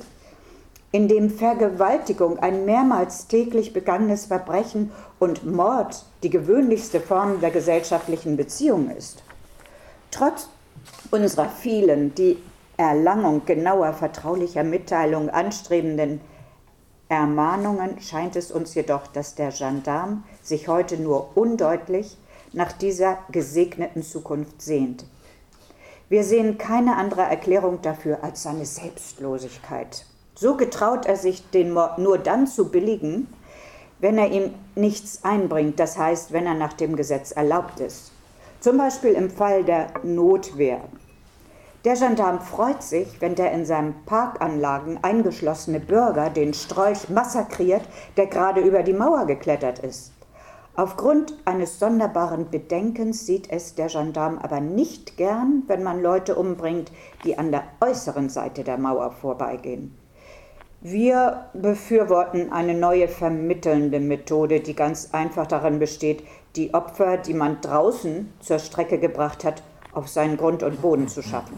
in 0.91 1.07
dem 1.07 1.29
Vergewaltigung 1.29 2.39
ein 2.39 2.65
mehrmals 2.65 3.27
täglich 3.27 3.71
begangenes 3.71 4.25
Verbrechen 4.25 4.91
und 5.19 5.45
Mord 5.45 6.03
die 6.23 6.29
gewöhnlichste 6.29 6.99
Form 6.99 7.39
der 7.39 7.51
gesellschaftlichen 7.51 8.35
Beziehung 8.35 8.89
ist. 8.89 9.23
Trotz 10.09 10.49
unserer 11.11 11.47
vielen, 11.49 12.13
die 12.15 12.37
Erlangung 12.77 13.45
genauer 13.45 13.93
vertraulicher 13.93 14.63
Mitteilungen 14.63 15.29
anstrebenden 15.29 16.19
Ermahnungen 17.11 17.99
scheint 17.99 18.37
es 18.37 18.53
uns 18.53 18.73
jedoch, 18.73 19.05
dass 19.05 19.35
der 19.35 19.51
Gendarm 19.51 20.23
sich 20.41 20.69
heute 20.69 20.95
nur 20.95 21.35
undeutlich 21.35 22.17
nach 22.53 22.71
dieser 22.71 23.17
gesegneten 23.29 24.01
Zukunft 24.01 24.61
sehnt. 24.61 25.03
Wir 26.07 26.23
sehen 26.23 26.57
keine 26.57 26.95
andere 26.95 27.23
Erklärung 27.23 27.81
dafür 27.81 28.23
als 28.23 28.43
seine 28.43 28.65
Selbstlosigkeit. 28.65 30.05
So 30.35 30.55
getraut 30.55 31.05
er 31.05 31.17
sich 31.17 31.49
den 31.49 31.73
Mord 31.73 31.97
nur 31.97 32.17
dann 32.17 32.47
zu 32.47 32.71
billigen, 32.71 33.27
wenn 33.99 34.17
er 34.17 34.31
ihm 34.31 34.53
nichts 34.75 35.25
einbringt, 35.25 35.81
das 35.81 35.97
heißt, 35.97 36.31
wenn 36.31 36.45
er 36.45 36.53
nach 36.53 36.73
dem 36.73 36.95
Gesetz 36.95 37.31
erlaubt 37.31 37.81
ist. 37.81 38.13
Zum 38.61 38.77
Beispiel 38.77 39.11
im 39.11 39.29
Fall 39.29 39.65
der 39.65 39.87
Notwehr. 40.03 40.79
Der 41.83 41.95
Gendarm 41.95 42.41
freut 42.41 42.83
sich, 42.83 43.19
wenn 43.21 43.33
der 43.33 43.51
in 43.51 43.65
seinen 43.65 44.05
Parkanlagen 44.05 45.03
eingeschlossene 45.03 45.79
Bürger 45.79 46.29
den 46.29 46.53
Strolch 46.53 47.09
massakriert, 47.09 47.81
der 48.17 48.27
gerade 48.27 48.61
über 48.61 48.83
die 48.83 48.93
Mauer 48.93 49.25
geklettert 49.25 49.79
ist. 49.79 50.13
Aufgrund 50.75 51.33
eines 51.43 51.79
sonderbaren 51.79 52.51
Bedenkens 52.51 53.25
sieht 53.25 53.51
es 53.51 53.73
der 53.73 53.87
Gendarm 53.87 54.37
aber 54.37 54.61
nicht 54.61 55.17
gern, 55.17 55.63
wenn 55.65 55.81
man 55.81 56.03
Leute 56.03 56.35
umbringt, 56.35 56.91
die 57.25 57.39
an 57.39 57.51
der 57.51 57.63
äußeren 57.81 58.29
Seite 58.29 58.63
der 58.63 58.77
Mauer 58.77 59.11
vorbeigehen. 59.11 59.97
Wir 60.81 61.47
befürworten 61.53 62.51
eine 62.51 62.75
neue 62.75 63.07
vermittelnde 63.07 63.99
Methode, 63.99 64.59
die 64.59 64.75
ganz 64.75 65.09
einfach 65.13 65.47
darin 65.47 65.79
besteht, 65.79 66.23
die 66.55 66.73
Opfer, 66.73 67.17
die 67.17 67.33
man 67.33 67.59
draußen 67.61 68.31
zur 68.39 68.59
Strecke 68.59 68.97
gebracht 68.97 69.43
hat, 69.43 69.61
auf 69.93 70.07
seinen 70.07 70.37
Grund 70.37 70.63
und 70.63 70.81
Boden 70.81 71.07
zu 71.07 71.21
schaffen. 71.21 71.57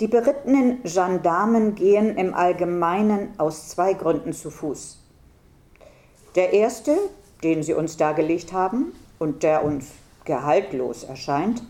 Die 0.00 0.08
berittenen 0.08 0.82
Gendarmen 0.82 1.74
gehen 1.74 2.16
im 2.16 2.34
Allgemeinen 2.34 3.30
aus 3.38 3.68
zwei 3.68 3.94
Gründen 3.94 4.34
zu 4.34 4.50
Fuß. 4.50 4.98
Der 6.34 6.52
erste, 6.52 6.98
den 7.42 7.62
Sie 7.62 7.72
uns 7.72 7.96
dargelegt 7.96 8.52
haben 8.52 8.92
und 9.18 9.42
der 9.42 9.64
uns 9.64 9.92
gehaltlos 10.26 11.04
erscheint, 11.04 11.62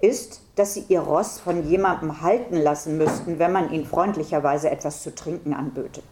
ist, 0.00 0.42
dass 0.54 0.74
Sie 0.74 0.84
Ihr 0.88 1.00
Ross 1.00 1.40
von 1.40 1.68
jemandem 1.68 2.20
halten 2.20 2.56
lassen 2.56 2.98
müssten, 2.98 3.40
wenn 3.40 3.50
man 3.50 3.72
Ihnen 3.72 3.86
freundlicherweise 3.86 4.70
etwas 4.70 5.02
zu 5.02 5.12
trinken 5.14 5.54
anböte. 5.54 6.02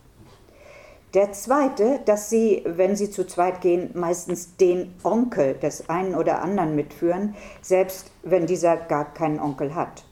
Der 1.13 1.33
zweite, 1.33 1.99
dass 2.05 2.31
Sie, 2.31 2.63
wenn 2.65 2.95
Sie 2.95 3.11
zu 3.11 3.27
zweit 3.27 3.61
gehen, 3.61 3.91
meistens 3.95 4.57
den 4.57 4.95
Onkel 5.03 5.55
des 5.55 5.89
einen 5.89 6.15
oder 6.15 6.41
anderen 6.41 6.77
mitführen, 6.77 7.35
selbst 7.63 8.13
wenn 8.23 8.47
dieser 8.47 8.77
gar 8.77 9.13
keinen 9.13 9.41
Onkel 9.41 9.75
hat. 9.75 10.05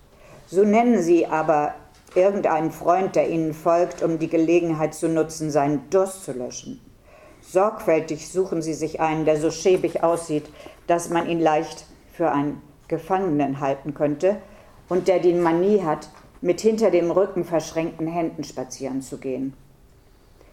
So 0.49 0.65
nennen 0.65 1.01
Sie 1.01 1.25
aber 1.27 1.75
irgendeinen 2.17 2.73
Freund, 2.73 3.15
der 3.15 3.29
Ihnen 3.29 3.55
folgt, 3.55 4.03
um 4.03 4.19
die 4.19 4.29
Gelegenheit 4.29 4.93
zu 4.93 5.09
nutzen, 5.09 5.53
seinen 5.53 5.89
Durst 5.91 6.25
zu 6.25 6.33
löschen. 6.33 6.81
Sorgfältig 7.43 8.29
suchen 8.29 8.61
sie 8.61 8.75
sich 8.75 9.01
einen, 9.01 9.25
der 9.25 9.41
so 9.41 9.51
schäbig 9.51 10.03
aussieht, 10.03 10.45
dass 10.87 11.11
man 11.11 11.29
ihn 11.29 11.41
leicht 11.41 11.87
für 12.13 12.31
einen 12.31 12.61
Gefangenen 12.89 13.61
halten 13.61 13.95
könnte 13.95 14.37
und 14.89 15.07
der 15.07 15.21
die 15.21 15.33
Manie 15.33 15.83
hat, 15.83 16.11
mit 16.41 16.61
hinter 16.61 16.91
dem 16.91 17.11
Rücken 17.11 17.45
verschränkten 17.45 18.07
Händen 18.07 18.45
spazieren 18.45 19.01
zu 19.01 19.19
gehen. 19.19 19.55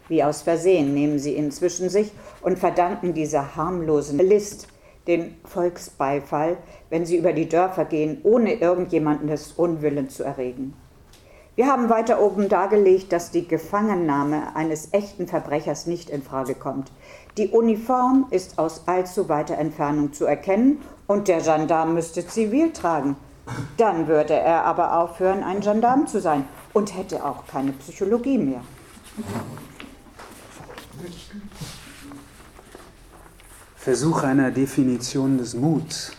Wie 0.08 0.22
aus 0.22 0.42
Versehen 0.42 0.94
nehmen 0.94 1.18
sie 1.18 1.34
ihn 1.34 1.50
zwischen 1.50 1.88
sich 1.88 2.12
und 2.40 2.58
verdanken 2.58 3.12
dieser 3.12 3.56
harmlosen 3.56 4.18
List 4.18 4.68
den 5.06 5.36
Volksbeifall, 5.44 6.56
wenn 6.90 7.06
sie 7.06 7.16
über 7.16 7.32
die 7.32 7.48
Dörfer 7.48 7.84
gehen, 7.84 8.20
ohne 8.22 8.54
irgendjemanden 8.54 9.28
des 9.28 9.52
Unwillen 9.52 10.08
zu 10.08 10.24
erregen. 10.24 10.74
Wir 11.56 11.68
haben 11.68 11.88
weiter 11.88 12.20
oben 12.20 12.50
dargelegt, 12.50 13.12
dass 13.12 13.30
die 13.30 13.48
Gefangennahme 13.48 14.54
eines 14.54 14.92
echten 14.92 15.26
Verbrechers 15.26 15.86
nicht 15.86 16.10
in 16.10 16.22
Frage 16.22 16.54
kommt. 16.54 16.92
Die 17.38 17.48
Uniform 17.48 18.26
ist 18.30 18.58
aus 18.58 18.82
allzu 18.86 19.30
weiter 19.30 19.56
Entfernung 19.56 20.12
zu 20.12 20.26
erkennen 20.26 20.82
und 21.06 21.28
der 21.28 21.40
Gendarm 21.40 21.94
müsste 21.94 22.26
zivil 22.26 22.72
tragen. 22.72 23.16
Dann 23.78 24.06
würde 24.06 24.34
er 24.34 24.64
aber 24.64 24.98
aufhören, 24.98 25.42
ein 25.42 25.60
Gendarm 25.60 26.06
zu 26.06 26.20
sein 26.20 26.44
und 26.74 26.94
hätte 26.94 27.24
auch 27.24 27.46
keine 27.46 27.72
Psychologie 27.72 28.38
mehr. 28.38 28.60
Versuch 33.86 34.24
einer 34.24 34.50
Definition 34.50 35.38
des 35.38 35.54
Muts. 35.54 36.10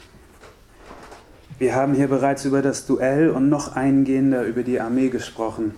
Wir 1.59 1.75
haben 1.75 1.95
hier 1.95 2.07
bereits 2.07 2.45
über 2.45 2.61
das 2.61 2.85
Duell 2.85 3.29
und 3.29 3.49
noch 3.49 3.75
eingehender 3.75 4.45
über 4.45 4.63
die 4.63 4.79
Armee 4.79 5.09
gesprochen. 5.09 5.75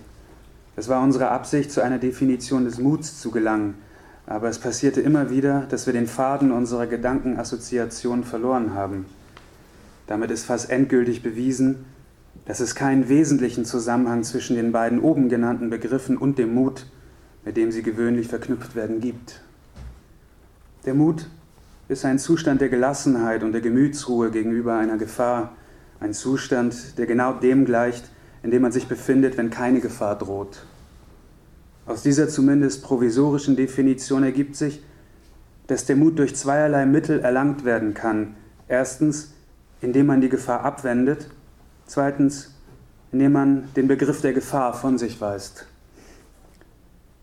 Es 0.76 0.88
war 0.88 1.02
unsere 1.02 1.30
Absicht, 1.32 1.72
zu 1.72 1.82
einer 1.82 1.98
Definition 1.98 2.64
des 2.64 2.78
Muts 2.78 3.20
zu 3.20 3.32
gelangen, 3.32 3.74
aber 4.24 4.48
es 4.48 4.60
passierte 4.60 5.00
immer 5.00 5.30
wieder, 5.30 5.66
dass 5.68 5.86
wir 5.86 5.92
den 5.92 6.06
Faden 6.06 6.52
unserer 6.52 6.86
Gedankenassoziation 6.86 8.22
verloren 8.22 8.72
haben. 8.74 9.06
Damit 10.06 10.30
ist 10.30 10.44
fast 10.44 10.70
endgültig 10.70 11.24
bewiesen, 11.24 11.86
dass 12.44 12.60
es 12.60 12.76
keinen 12.76 13.08
wesentlichen 13.08 13.64
Zusammenhang 13.64 14.22
zwischen 14.22 14.54
den 14.54 14.70
beiden 14.70 15.00
oben 15.00 15.28
genannten 15.28 15.70
Begriffen 15.70 16.16
und 16.16 16.38
dem 16.38 16.54
Mut, 16.54 16.86
mit 17.44 17.56
dem 17.56 17.72
sie 17.72 17.82
gewöhnlich 17.82 18.28
verknüpft 18.28 18.76
werden, 18.76 19.00
gibt. 19.00 19.40
Der 20.86 20.94
Mut 20.94 21.26
ist 21.90 22.04
ein 22.04 22.20
Zustand 22.20 22.60
der 22.60 22.68
Gelassenheit 22.68 23.42
und 23.42 23.50
der 23.50 23.60
Gemütsruhe 23.60 24.30
gegenüber 24.30 24.76
einer 24.76 24.96
Gefahr, 24.96 25.56
ein 25.98 26.14
Zustand, 26.14 26.96
der 26.98 27.06
genau 27.06 27.32
dem 27.32 27.64
gleicht, 27.64 28.04
in 28.44 28.52
dem 28.52 28.62
man 28.62 28.70
sich 28.70 28.86
befindet, 28.86 29.36
wenn 29.36 29.50
keine 29.50 29.80
Gefahr 29.80 30.16
droht. 30.16 30.64
Aus 31.86 32.02
dieser 32.02 32.28
zumindest 32.28 32.84
provisorischen 32.84 33.56
Definition 33.56 34.22
ergibt 34.22 34.54
sich, 34.54 34.84
dass 35.66 35.84
der 35.84 35.96
Mut 35.96 36.18
durch 36.20 36.36
zweierlei 36.36 36.86
Mittel 36.86 37.18
erlangt 37.18 37.64
werden 37.64 37.92
kann. 37.92 38.36
Erstens, 38.68 39.32
indem 39.80 40.06
man 40.06 40.20
die 40.20 40.28
Gefahr 40.28 40.64
abwendet. 40.64 41.28
Zweitens, 41.86 42.54
indem 43.10 43.32
man 43.32 43.68
den 43.74 43.88
Begriff 43.88 44.20
der 44.20 44.32
Gefahr 44.32 44.74
von 44.74 44.96
sich 44.96 45.20
weist. 45.20 45.66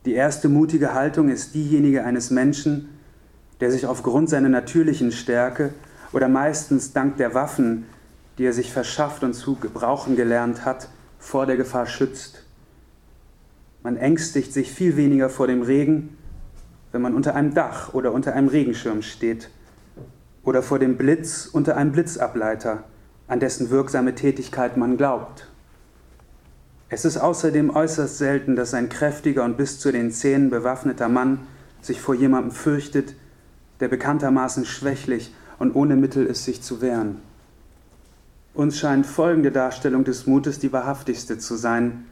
Die 0.03 0.13
erste 0.13 0.49
mutige 0.49 0.93
Haltung 0.93 1.29
ist 1.29 1.55
diejenige 1.55 2.03
eines 2.03 2.31
Menschen, 2.31 2.89
der 3.59 3.71
sich 3.71 3.85
aufgrund 3.85 4.29
seiner 4.29 4.49
natürlichen 4.49 5.11
Stärke 5.11 5.73
oder 6.13 6.29
meistens 6.29 6.93
dank 6.93 7.17
der 7.17 7.33
Waffen, 7.33 7.85
die 8.37 8.45
er 8.45 8.53
sich 8.53 8.71
verschafft 8.71 9.23
und 9.23 9.33
zu 9.33 9.55
gebrauchen 9.55 10.15
gelernt 10.15 10.65
hat, 10.65 10.89
vor 11.19 11.45
der 11.45 11.57
Gefahr 11.57 11.87
schützt. 11.87 12.43
Man 13.83 13.97
ängstigt 13.97 14.53
sich 14.53 14.71
viel 14.71 14.95
weniger 14.97 15.29
vor 15.29 15.47
dem 15.47 15.61
Regen, 15.61 16.17
wenn 16.91 17.01
man 17.01 17.15
unter 17.15 17.35
einem 17.35 17.53
Dach 17.53 17.93
oder 17.93 18.11
unter 18.11 18.33
einem 18.33 18.47
Regenschirm 18.47 19.01
steht 19.01 19.49
oder 20.43 20.61
vor 20.61 20.79
dem 20.79 20.97
Blitz 20.97 21.49
unter 21.51 21.75
einem 21.77 21.91
Blitzableiter, 21.91 22.83
an 23.27 23.39
dessen 23.39 23.69
wirksame 23.69 24.15
Tätigkeit 24.15 24.77
man 24.77 24.97
glaubt. 24.97 25.47
Es 26.89 27.03
ist 27.03 27.17
außerdem 27.17 27.69
äußerst 27.75 28.17
selten, 28.17 28.55
dass 28.55 28.73
ein 28.73 28.87
kräftiger 28.87 29.43
und 29.43 29.57
bis 29.57 29.79
zu 29.79 29.91
den 29.91 30.11
Zähnen 30.11 30.49
bewaffneter 30.49 31.09
Mann 31.09 31.39
sich 31.81 31.99
vor 31.99 32.15
jemandem 32.15 32.51
fürchtet, 32.51 33.15
der 33.79 33.87
bekanntermaßen 33.87 34.65
schwächlich 34.65 35.33
und 35.59 35.75
ohne 35.75 35.95
Mittel 35.95 36.25
ist, 36.25 36.45
sich 36.45 36.61
zu 36.61 36.81
wehren. 36.81 37.17
Uns 38.53 38.79
scheint 38.79 39.05
folgende 39.05 39.51
Darstellung 39.51 40.03
des 40.03 40.25
Mutes 40.25 40.59
die 40.59 40.73
wahrhaftigste 40.73 41.37
zu 41.37 41.55
sein. 41.55 42.05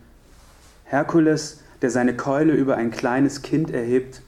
Herkules, 0.84 1.62
der 1.82 1.90
seine 1.90 2.16
Keule 2.16 2.54
über 2.54 2.76
ein 2.76 2.92
kleines 2.92 3.42
Kind 3.42 3.72
erhebt, 3.72 4.22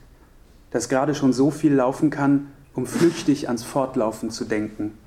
das 0.71 0.89
gerade 0.89 1.15
schon 1.15 1.33
so 1.33 1.51
viel 1.51 1.73
laufen 1.73 2.09
kann, 2.09 2.47
um 2.73 2.85
flüchtig 2.85 3.47
ans 3.47 3.63
Fortlaufen 3.63 4.31
zu 4.31 4.45
denken. 4.45 4.97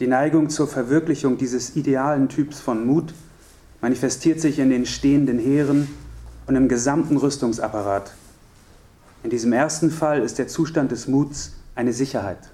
Die 0.00 0.06
Neigung 0.06 0.48
zur 0.48 0.68
Verwirklichung 0.68 1.38
dieses 1.38 1.76
idealen 1.76 2.28
Typs 2.28 2.60
von 2.60 2.86
Mut 2.86 3.12
manifestiert 3.80 4.40
sich 4.40 4.58
in 4.58 4.70
den 4.70 4.86
stehenden 4.86 5.38
Heeren 5.38 5.88
und 6.46 6.56
im 6.56 6.68
gesamten 6.68 7.16
Rüstungsapparat. 7.16 8.12
In 9.22 9.30
diesem 9.30 9.52
ersten 9.52 9.90
Fall 9.90 10.22
ist 10.22 10.38
der 10.38 10.48
Zustand 10.48 10.92
des 10.92 11.08
Muts 11.08 11.52
eine 11.74 11.92
Sicherheit. 11.92 12.50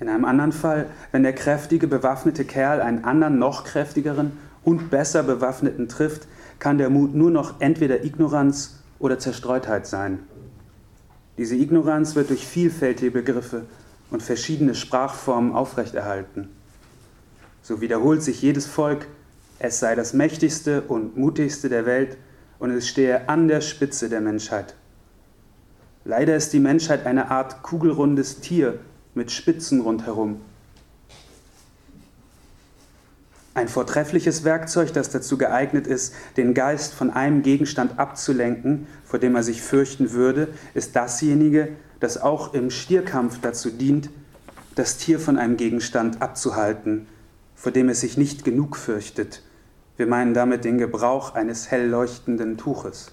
In 0.00 0.08
einem 0.08 0.24
anderen 0.24 0.52
Fall, 0.52 0.86
wenn 1.12 1.22
der 1.22 1.34
kräftige, 1.34 1.86
bewaffnete 1.86 2.44
Kerl 2.44 2.80
einen 2.80 3.04
anderen, 3.04 3.38
noch 3.38 3.64
kräftigeren 3.64 4.32
und 4.64 4.90
besser 4.90 5.22
bewaffneten 5.22 5.88
trifft, 5.88 6.26
kann 6.58 6.78
der 6.78 6.90
Mut 6.90 7.14
nur 7.14 7.30
noch 7.30 7.60
entweder 7.60 8.04
Ignoranz 8.04 8.80
oder 8.98 9.18
Zerstreutheit 9.18 9.86
sein. 9.86 10.18
Diese 11.38 11.56
Ignoranz 11.56 12.14
wird 12.14 12.30
durch 12.30 12.46
vielfältige 12.46 13.10
Begriffe 13.10 13.62
und 14.10 14.22
verschiedene 14.22 14.74
Sprachformen 14.74 15.52
aufrechterhalten. 15.52 16.48
So 17.62 17.80
wiederholt 17.80 18.22
sich 18.22 18.42
jedes 18.42 18.66
Volk, 18.66 19.06
es 19.58 19.78
sei 19.78 19.94
das 19.94 20.12
mächtigste 20.12 20.82
und 20.82 21.16
mutigste 21.16 21.68
der 21.68 21.86
Welt 21.86 22.16
und 22.64 22.70
es 22.70 22.88
stehe 22.88 23.28
an 23.28 23.46
der 23.46 23.60
Spitze 23.60 24.08
der 24.08 24.22
Menschheit. 24.22 24.74
Leider 26.06 26.34
ist 26.34 26.54
die 26.54 26.60
Menschheit 26.60 27.04
eine 27.04 27.30
Art 27.30 27.62
kugelrundes 27.62 28.40
Tier 28.40 28.78
mit 29.12 29.30
Spitzen 29.30 29.82
rundherum. 29.82 30.40
Ein 33.52 33.68
vortreffliches 33.68 34.44
Werkzeug, 34.44 34.94
das 34.94 35.10
dazu 35.10 35.36
geeignet 35.36 35.86
ist, 35.86 36.14
den 36.38 36.54
Geist 36.54 36.94
von 36.94 37.10
einem 37.10 37.42
Gegenstand 37.42 37.98
abzulenken, 37.98 38.86
vor 39.04 39.18
dem 39.18 39.36
er 39.36 39.42
sich 39.42 39.60
fürchten 39.60 40.12
würde, 40.12 40.48
ist 40.72 40.96
dasjenige, 40.96 41.68
das 42.00 42.16
auch 42.16 42.54
im 42.54 42.70
Stierkampf 42.70 43.40
dazu 43.42 43.68
dient, 43.68 44.08
das 44.74 44.96
Tier 44.96 45.20
von 45.20 45.36
einem 45.36 45.58
Gegenstand 45.58 46.22
abzuhalten, 46.22 47.08
vor 47.54 47.72
dem 47.72 47.90
es 47.90 48.00
sich 48.00 48.16
nicht 48.16 48.42
genug 48.42 48.78
fürchtet. 48.78 49.42
Wir 49.96 50.06
meinen 50.06 50.34
damit 50.34 50.64
den 50.64 50.78
Gebrauch 50.78 51.34
eines 51.34 51.70
hell 51.70 51.88
leuchtenden 51.88 52.56
Tuches. 52.56 53.12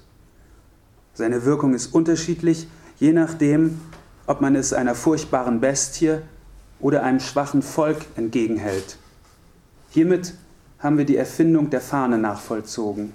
Seine 1.14 1.46
Wirkung 1.46 1.74
ist 1.74 1.94
unterschiedlich, 1.94 2.68
je 2.98 3.14
nachdem, 3.14 3.80
ob 4.26 4.42
man 4.42 4.56
es 4.56 4.74
einer 4.74 4.96
furchtbaren 4.96 5.60
Bestie 5.60 6.18
oder 6.80 7.04
einem 7.04 7.20
schwachen 7.20 7.62
Volk 7.62 8.06
entgegenhält. 8.16 8.98
Hiermit 9.90 10.34
haben 10.80 10.98
wir 10.98 11.06
die 11.06 11.18
Erfindung 11.18 11.70
der 11.70 11.82
Fahne 11.82 12.18
nachvollzogen. 12.18 13.14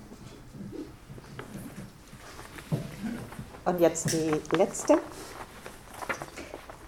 Und 3.64 3.80
jetzt 3.80 4.12
die 4.12 4.56
letzte. 4.56 4.98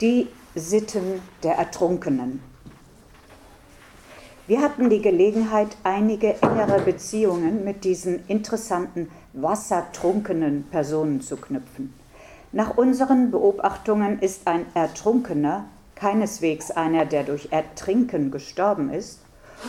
Die 0.00 0.28
Sitten 0.54 1.20
der 1.42 1.54
Ertrunkenen. 1.54 2.40
Wir 4.48 4.62
hatten 4.62 4.88
die 4.88 5.02
Gelegenheit, 5.02 5.76
einige 5.84 6.40
engere 6.40 6.80
Beziehungen 6.80 7.64
mit 7.64 7.84
diesen 7.84 8.26
interessanten 8.28 9.11
wassertrunkenen 9.34 10.64
Personen 10.70 11.20
zu 11.20 11.37
knüpfen. 11.37 11.92
Nach 12.52 12.78
unseren 12.78 13.30
Beobachtungen 13.30 14.20
ist 14.20 14.48
ein 14.48 14.64
Ertrunkener 14.72 15.66
keineswegs 15.96 16.70
einer, 16.70 17.04
der 17.04 17.24
durch 17.24 17.48
Ertrinken 17.52 18.30
gestorben 18.30 18.88
ist, 18.88 19.20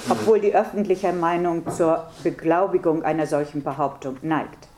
obwohl 0.07 0.39
die 0.39 0.55
öffentliche 0.55 1.11
Meinung 1.11 1.69
zur 1.69 2.07
Beglaubigung 2.23 3.03
einer 3.03 3.27
solchen 3.27 3.61
Behauptung 3.61 4.15
neigt. 4.21 4.68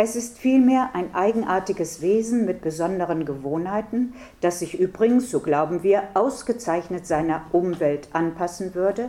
Es 0.00 0.14
ist 0.14 0.38
vielmehr 0.38 0.90
ein 0.92 1.12
eigenartiges 1.12 2.00
Wesen 2.00 2.44
mit 2.44 2.60
besonderen 2.62 3.24
Gewohnheiten, 3.24 4.14
das 4.40 4.60
sich 4.60 4.78
übrigens, 4.78 5.28
so 5.28 5.40
glauben 5.40 5.82
wir, 5.82 6.04
ausgezeichnet 6.14 7.04
seiner 7.04 7.46
Umwelt 7.50 8.08
anpassen 8.12 8.76
würde, 8.76 9.08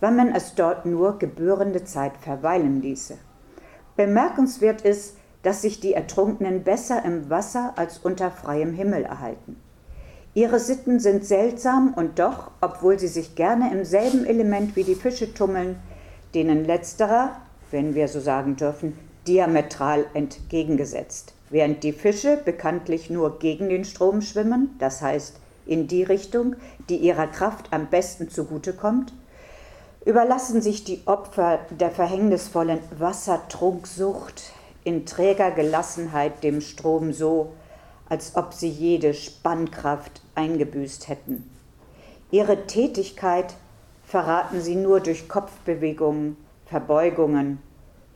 wenn 0.00 0.16
man 0.16 0.34
es 0.34 0.54
dort 0.54 0.86
nur 0.86 1.18
gebührende 1.18 1.84
Zeit 1.84 2.16
verweilen 2.22 2.80
ließe. 2.80 3.18
Bemerkenswert 3.96 4.80
ist, 4.80 5.18
dass 5.42 5.60
sich 5.60 5.78
die 5.78 5.92
Ertrunkenen 5.92 6.64
besser 6.64 7.04
im 7.04 7.28
Wasser 7.28 7.74
als 7.76 7.98
unter 7.98 8.30
freiem 8.30 8.72
Himmel 8.72 9.04
erhalten. 9.04 9.56
Ihre 10.32 10.58
Sitten 10.58 11.00
sind 11.00 11.26
seltsam 11.26 11.92
und 11.94 12.18
doch, 12.18 12.50
obwohl 12.62 12.98
sie 12.98 13.08
sich 13.08 13.34
gerne 13.34 13.70
im 13.72 13.84
selben 13.84 14.24
Element 14.24 14.74
wie 14.74 14.84
die 14.84 14.94
Fische 14.94 15.34
tummeln, 15.34 15.76
denen 16.32 16.64
letzterer, 16.64 17.36
wenn 17.70 17.94
wir 17.94 18.08
so 18.08 18.20
sagen 18.20 18.56
dürfen, 18.56 19.09
diametral 19.26 20.06
entgegengesetzt. 20.14 21.34
Während 21.50 21.82
die 21.82 21.92
Fische 21.92 22.36
bekanntlich 22.36 23.10
nur 23.10 23.38
gegen 23.38 23.68
den 23.68 23.84
Strom 23.84 24.22
schwimmen, 24.22 24.76
das 24.78 25.02
heißt 25.02 25.36
in 25.66 25.88
die 25.88 26.02
Richtung, 26.02 26.56
die 26.88 26.96
ihrer 26.96 27.26
Kraft 27.26 27.72
am 27.72 27.88
besten 27.88 28.30
zugutekommt, 28.30 29.12
überlassen 30.04 30.62
sich 30.62 30.84
die 30.84 31.02
Opfer 31.06 31.60
der 31.70 31.90
verhängnisvollen 31.90 32.80
Wassertrunksucht 32.98 34.52
in 34.84 35.06
träger 35.06 35.50
Gelassenheit 35.50 36.42
dem 36.42 36.60
Strom 36.60 37.12
so, 37.12 37.52
als 38.08 38.36
ob 38.36 38.54
sie 38.54 38.68
jede 38.68 39.14
Spannkraft 39.14 40.22
eingebüßt 40.34 41.08
hätten. 41.08 41.48
Ihre 42.30 42.66
Tätigkeit 42.66 43.54
verraten 44.04 44.60
sie 44.60 44.76
nur 44.76 45.00
durch 45.00 45.28
Kopfbewegungen, 45.28 46.36
Verbeugungen, 46.66 47.58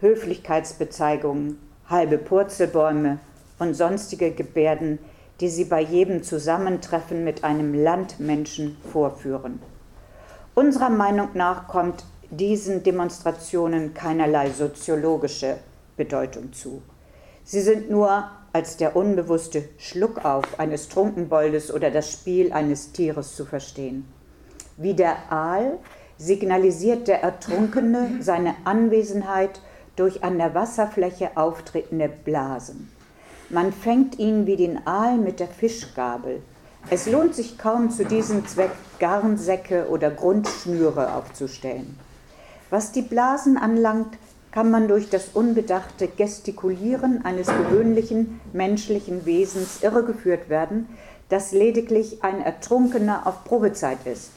Höflichkeitsbezeigungen, 0.01 1.59
halbe 1.89 2.19
Purzelbäume 2.19 3.19
und 3.59 3.75
sonstige 3.75 4.31
Gebärden, 4.33 4.99
die 5.41 5.49
sie 5.49 5.65
bei 5.65 5.81
jedem 5.81 6.23
Zusammentreffen 6.23 7.25
mit 7.25 7.45
einem 7.45 7.75
Landmenschen 7.75 8.77
vorführen. 8.93 9.61
Unserer 10.55 10.91
Meinung 10.91 11.31
nach 11.35 11.67
kommt 11.67 12.05
diesen 12.31 12.83
Demonstrationen 12.83 13.95
keinerlei 13.95 14.51
soziologische 14.51 15.57
Bedeutung 15.97 16.53
zu. 16.53 16.83
Sie 17.45 17.61
sind 17.61 17.91
nur 17.91 18.31
als 18.53 18.77
der 18.77 18.97
unbewusste 18.97 19.65
Schluckauf 19.79 20.59
eines 20.59 20.89
Trunkenboldes 20.89 21.73
oder 21.73 21.91
das 21.91 22.13
Spiel 22.13 22.53
eines 22.53 22.93
Tieres 22.93 23.35
zu 23.35 23.45
verstehen. 23.45 24.07
Wie 24.77 24.95
der 24.95 25.31
Aal 25.31 25.79
signalisiert 26.17 27.09
der 27.09 27.23
Ertrunkene 27.23 28.19
seine 28.21 28.55
Anwesenheit 28.65 29.61
durch 29.97 30.25
an 30.25 30.39
der 30.39 30.55
Wasserfläche 30.55 31.37
auftretende 31.37 32.09
Blasen. 32.09 32.91
Man 33.51 33.73
fängt 33.73 34.19
ihn 34.19 34.47
wie 34.47 34.57
den 34.57 34.87
Aal 34.87 35.17
mit 35.17 35.41
der 35.41 35.49
Fischgabel. 35.49 36.43
Es 36.91 37.07
lohnt 37.07 37.35
sich 37.35 37.59
kaum 37.59 37.91
zu 37.91 38.05
diesem 38.05 38.47
Zweck 38.47 38.73
Garnsäcke 38.99 39.89
oder 39.89 40.11
Grundschnüre 40.11 41.15
aufzustellen. 41.15 41.99
Was 42.71 42.93
die 42.93 43.03
Blasen 43.03 43.57
anlangt, 43.57 44.19
kann 44.51 44.71
man 44.71 44.87
durch 44.87 45.11
das 45.11 45.31
unbedachte 45.35 46.07
Gestikulieren 46.07 47.25
eines 47.25 47.49
gewöhnlichen 47.49 48.41
menschlichen 48.53 49.27
Wesens 49.27 49.83
irregeführt 49.83 50.49
werden, 50.49 50.89
das 51.29 51.53
lediglich 51.53 52.23
ein 52.23 52.41
Ertrunkener 52.41 53.27
auf 53.27 53.45
Probezeit 53.45 54.07
ist. 54.07 54.31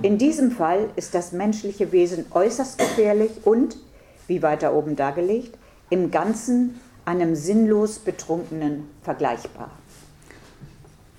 In 0.00 0.16
diesem 0.16 0.50
Fall 0.50 0.88
ist 0.96 1.14
das 1.14 1.32
menschliche 1.32 1.92
Wesen 1.92 2.24
äußerst 2.30 2.78
gefährlich 2.78 3.30
und, 3.44 3.76
wie 4.26 4.42
weiter 4.42 4.74
oben 4.74 4.96
dargelegt, 4.96 5.56
im 5.90 6.10
Ganzen 6.10 6.80
einem 7.04 7.34
sinnlos 7.34 7.98
Betrunkenen 7.98 8.88
vergleichbar. 9.02 9.70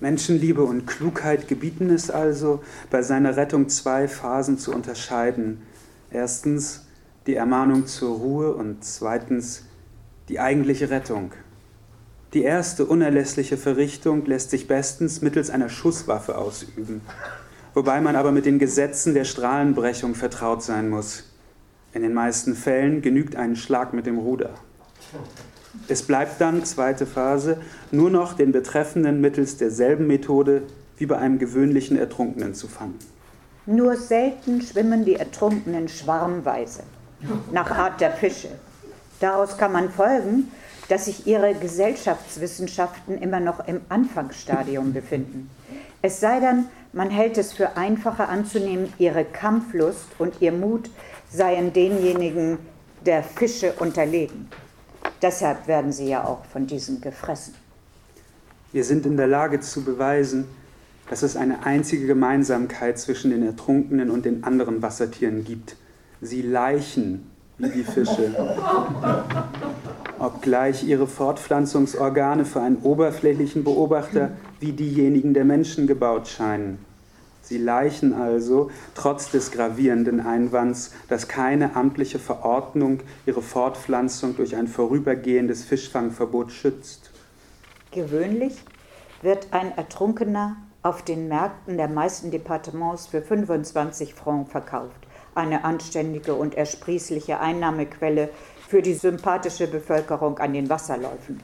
Menschenliebe 0.00 0.62
und 0.62 0.86
Klugheit 0.86 1.48
gebieten 1.48 1.88
es 1.90 2.10
also, 2.10 2.62
bei 2.90 3.02
seiner 3.02 3.36
Rettung 3.36 3.68
zwei 3.68 4.08
Phasen 4.08 4.58
zu 4.58 4.72
unterscheiden. 4.74 5.62
Erstens 6.10 6.86
die 7.26 7.34
Ermahnung 7.34 7.86
zur 7.86 8.16
Ruhe 8.16 8.52
und 8.52 8.84
zweitens 8.84 9.64
die 10.28 10.38
eigentliche 10.38 10.90
Rettung. 10.90 11.32
Die 12.34 12.42
erste 12.42 12.84
unerlässliche 12.84 13.56
Verrichtung 13.56 14.26
lässt 14.26 14.50
sich 14.50 14.68
bestens 14.68 15.22
mittels 15.22 15.48
einer 15.48 15.68
Schusswaffe 15.68 16.36
ausüben, 16.36 17.00
wobei 17.72 18.00
man 18.00 18.16
aber 18.16 18.32
mit 18.32 18.44
den 18.44 18.58
Gesetzen 18.58 19.14
der 19.14 19.24
Strahlenbrechung 19.24 20.14
vertraut 20.14 20.62
sein 20.62 20.90
muss. 20.90 21.24
In 21.96 22.02
den 22.02 22.12
meisten 22.12 22.54
Fällen 22.54 23.00
genügt 23.00 23.36
ein 23.36 23.56
Schlag 23.56 23.94
mit 23.94 24.04
dem 24.04 24.18
Ruder. 24.18 24.50
Es 25.88 26.02
bleibt 26.02 26.42
dann, 26.42 26.62
zweite 26.62 27.06
Phase, 27.06 27.56
nur 27.90 28.10
noch 28.10 28.34
den 28.34 28.52
Betreffenden 28.52 29.22
mittels 29.22 29.56
derselben 29.56 30.06
Methode 30.06 30.64
wie 30.98 31.06
bei 31.06 31.16
einem 31.16 31.38
gewöhnlichen 31.38 31.96
Ertrunkenen 31.96 32.52
zu 32.52 32.68
fangen. 32.68 32.98
Nur 33.64 33.96
selten 33.96 34.60
schwimmen 34.60 35.06
die 35.06 35.14
Ertrunkenen 35.14 35.88
schwarmweise 35.88 36.82
nach 37.50 37.70
Art 37.70 37.98
der 38.02 38.10
Fische. 38.10 38.50
Daraus 39.18 39.56
kann 39.56 39.72
man 39.72 39.88
folgen, 39.88 40.52
dass 40.90 41.06
sich 41.06 41.26
ihre 41.26 41.54
Gesellschaftswissenschaften 41.54 43.16
immer 43.16 43.40
noch 43.40 43.66
im 43.66 43.80
Anfangsstadium 43.88 44.92
befinden. 44.92 45.48
Es 46.02 46.20
sei 46.20 46.40
denn, 46.40 46.66
man 46.92 47.10
hält 47.10 47.38
es 47.38 47.52
für 47.52 47.76
einfacher 47.76 48.28
anzunehmen, 48.28 48.92
ihre 48.98 49.24
Kampflust 49.24 50.06
und 50.18 50.40
ihr 50.40 50.52
Mut 50.52 50.90
seien 51.30 51.72
denjenigen 51.72 52.58
der 53.04 53.22
Fische 53.22 53.72
unterlegen. 53.74 54.48
Deshalb 55.22 55.66
werden 55.66 55.92
sie 55.92 56.08
ja 56.08 56.24
auch 56.24 56.44
von 56.44 56.66
diesen 56.66 57.00
gefressen. 57.00 57.54
Wir 58.72 58.84
sind 58.84 59.06
in 59.06 59.16
der 59.16 59.26
Lage 59.26 59.60
zu 59.60 59.84
beweisen, 59.84 60.46
dass 61.08 61.22
es 61.22 61.36
eine 61.36 61.64
einzige 61.64 62.06
Gemeinsamkeit 62.06 62.98
zwischen 62.98 63.30
den 63.30 63.44
Ertrunkenen 63.44 64.10
und 64.10 64.24
den 64.24 64.44
anderen 64.44 64.82
Wassertieren 64.82 65.44
gibt. 65.44 65.76
Sie 66.20 66.42
leichen 66.42 67.30
wie 67.58 67.70
die 67.70 67.84
Fische. 67.84 68.34
Obgleich 70.18 70.84
ihre 70.84 71.06
Fortpflanzungsorgane 71.06 72.44
für 72.44 72.60
einen 72.60 72.78
oberflächlichen 72.82 73.64
Beobachter 73.64 74.32
wie 74.60 74.72
diejenigen 74.72 75.34
der 75.34 75.44
Menschen 75.44 75.86
gebaut 75.86 76.28
scheinen. 76.28 76.78
Sie 77.42 77.58
leichen 77.58 78.12
also, 78.12 78.70
trotz 78.94 79.30
des 79.30 79.52
gravierenden 79.52 80.20
Einwands, 80.20 80.92
dass 81.08 81.28
keine 81.28 81.76
amtliche 81.76 82.18
Verordnung 82.18 83.00
ihre 83.24 83.42
Fortpflanzung 83.42 84.36
durch 84.36 84.56
ein 84.56 84.66
vorübergehendes 84.66 85.64
Fischfangverbot 85.64 86.50
schützt. 86.50 87.10
Gewöhnlich 87.92 88.56
wird 89.22 89.48
ein 89.52 89.76
Ertrunkener 89.76 90.56
auf 90.82 91.02
den 91.02 91.28
Märkten 91.28 91.76
der 91.76 91.88
meisten 91.88 92.32
Departements 92.32 93.06
für 93.06 93.22
25 93.22 94.14
Francs 94.14 94.50
verkauft 94.50 95.05
eine 95.36 95.64
anständige 95.64 96.34
und 96.34 96.54
ersprießliche 96.54 97.40
Einnahmequelle 97.40 98.30
für 98.68 98.82
die 98.82 98.94
sympathische 98.94 99.66
Bevölkerung 99.66 100.38
an 100.38 100.52
den 100.52 100.68
Wasserläufen. 100.68 101.40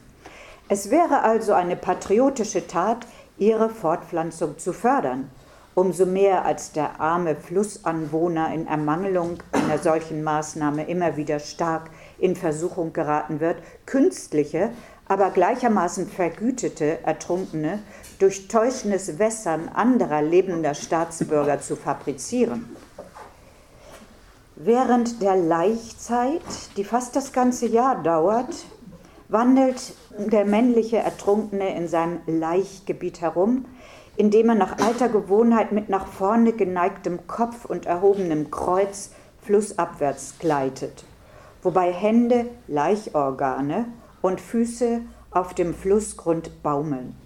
Es 0.68 0.90
wäre 0.90 1.22
also 1.22 1.52
eine 1.52 1.76
patriotische 1.76 2.66
Tat, 2.66 3.06
ihre 3.38 3.68
Fortpflanzung 3.68 4.58
zu 4.58 4.72
fördern, 4.72 5.30
umso 5.74 6.06
mehr 6.06 6.44
als 6.44 6.72
der 6.72 7.00
arme 7.00 7.34
Flussanwohner 7.34 8.52
in 8.52 8.66
Ermangelung 8.66 9.38
einer 9.52 9.78
solchen 9.78 10.22
Maßnahme 10.22 10.84
immer 10.84 11.16
wieder 11.16 11.38
stark 11.38 11.90
in 12.18 12.36
Versuchung 12.36 12.92
geraten 12.92 13.40
wird, 13.40 13.56
künstliche, 13.86 14.70
aber 15.08 15.30
gleichermaßen 15.30 16.08
vergütete 16.08 17.04
Ertrunkene 17.04 17.80
durch 18.18 18.48
täuschendes 18.48 19.18
Wässern 19.18 19.68
anderer 19.68 20.22
lebender 20.22 20.74
Staatsbürger 20.74 21.60
zu 21.60 21.76
fabrizieren. 21.76 22.76
Während 24.56 25.22
der 25.22 25.36
Laichzeit, 25.36 26.42
die 26.76 26.84
fast 26.84 27.16
das 27.16 27.32
ganze 27.32 27.66
Jahr 27.66 28.02
dauert, 28.02 28.66
wandelt 29.28 29.94
der 30.18 30.44
männliche 30.44 30.98
Ertrunkene 30.98 31.74
in 31.74 31.88
seinem 31.88 32.20
Laichgebiet 32.26 33.22
herum, 33.22 33.64
indem 34.16 34.50
er 34.50 34.54
nach 34.54 34.78
alter 34.78 35.08
Gewohnheit 35.08 35.72
mit 35.72 35.88
nach 35.88 36.06
vorne 36.06 36.52
geneigtem 36.52 37.26
Kopf 37.26 37.64
und 37.64 37.86
erhobenem 37.86 38.50
Kreuz 38.50 39.12
flussabwärts 39.40 40.34
gleitet, 40.38 41.04
wobei 41.62 41.90
Hände, 41.90 42.46
Laichorgane 42.68 43.86
und 44.20 44.38
Füße 44.38 45.00
auf 45.30 45.54
dem 45.54 45.74
Flussgrund 45.74 46.62
baumeln. 46.62 47.16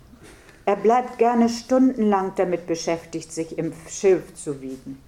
Er 0.65 0.77
bleibt 0.77 1.19
gerne 1.19 1.49
stundenlang 1.49 2.33
damit 2.37 2.69
beschäftigt, 2.69 3.33
sich 3.33 3.59
im 3.59 3.73
Schilf 3.89 4.35
zu 4.35 4.63
wiegen. 4.63 5.03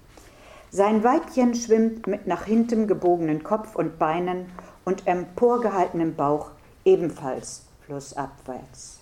Sein 0.71 1.03
Weibchen 1.03 1.55
schwimmt 1.55 2.05
mit 2.05 2.27
nach 2.27 2.43
hinten 2.45 2.87
gebogenen 2.87 3.43
Kopf 3.43 3.75
und 3.75 3.97
Beinen 3.97 4.51
und 4.85 5.07
emporgehaltenem 5.07 6.15
Bauch 6.15 6.51
ebenfalls 6.85 7.63
flussabwärts. 7.85 8.99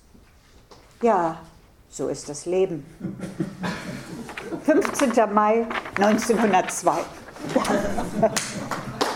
Ja, 1.02 1.40
so 1.90 2.08
ist 2.08 2.30
das 2.30 2.46
Leben. 2.46 2.86
15. 4.64 5.34
Mai 5.34 5.68
1902. 5.98 6.92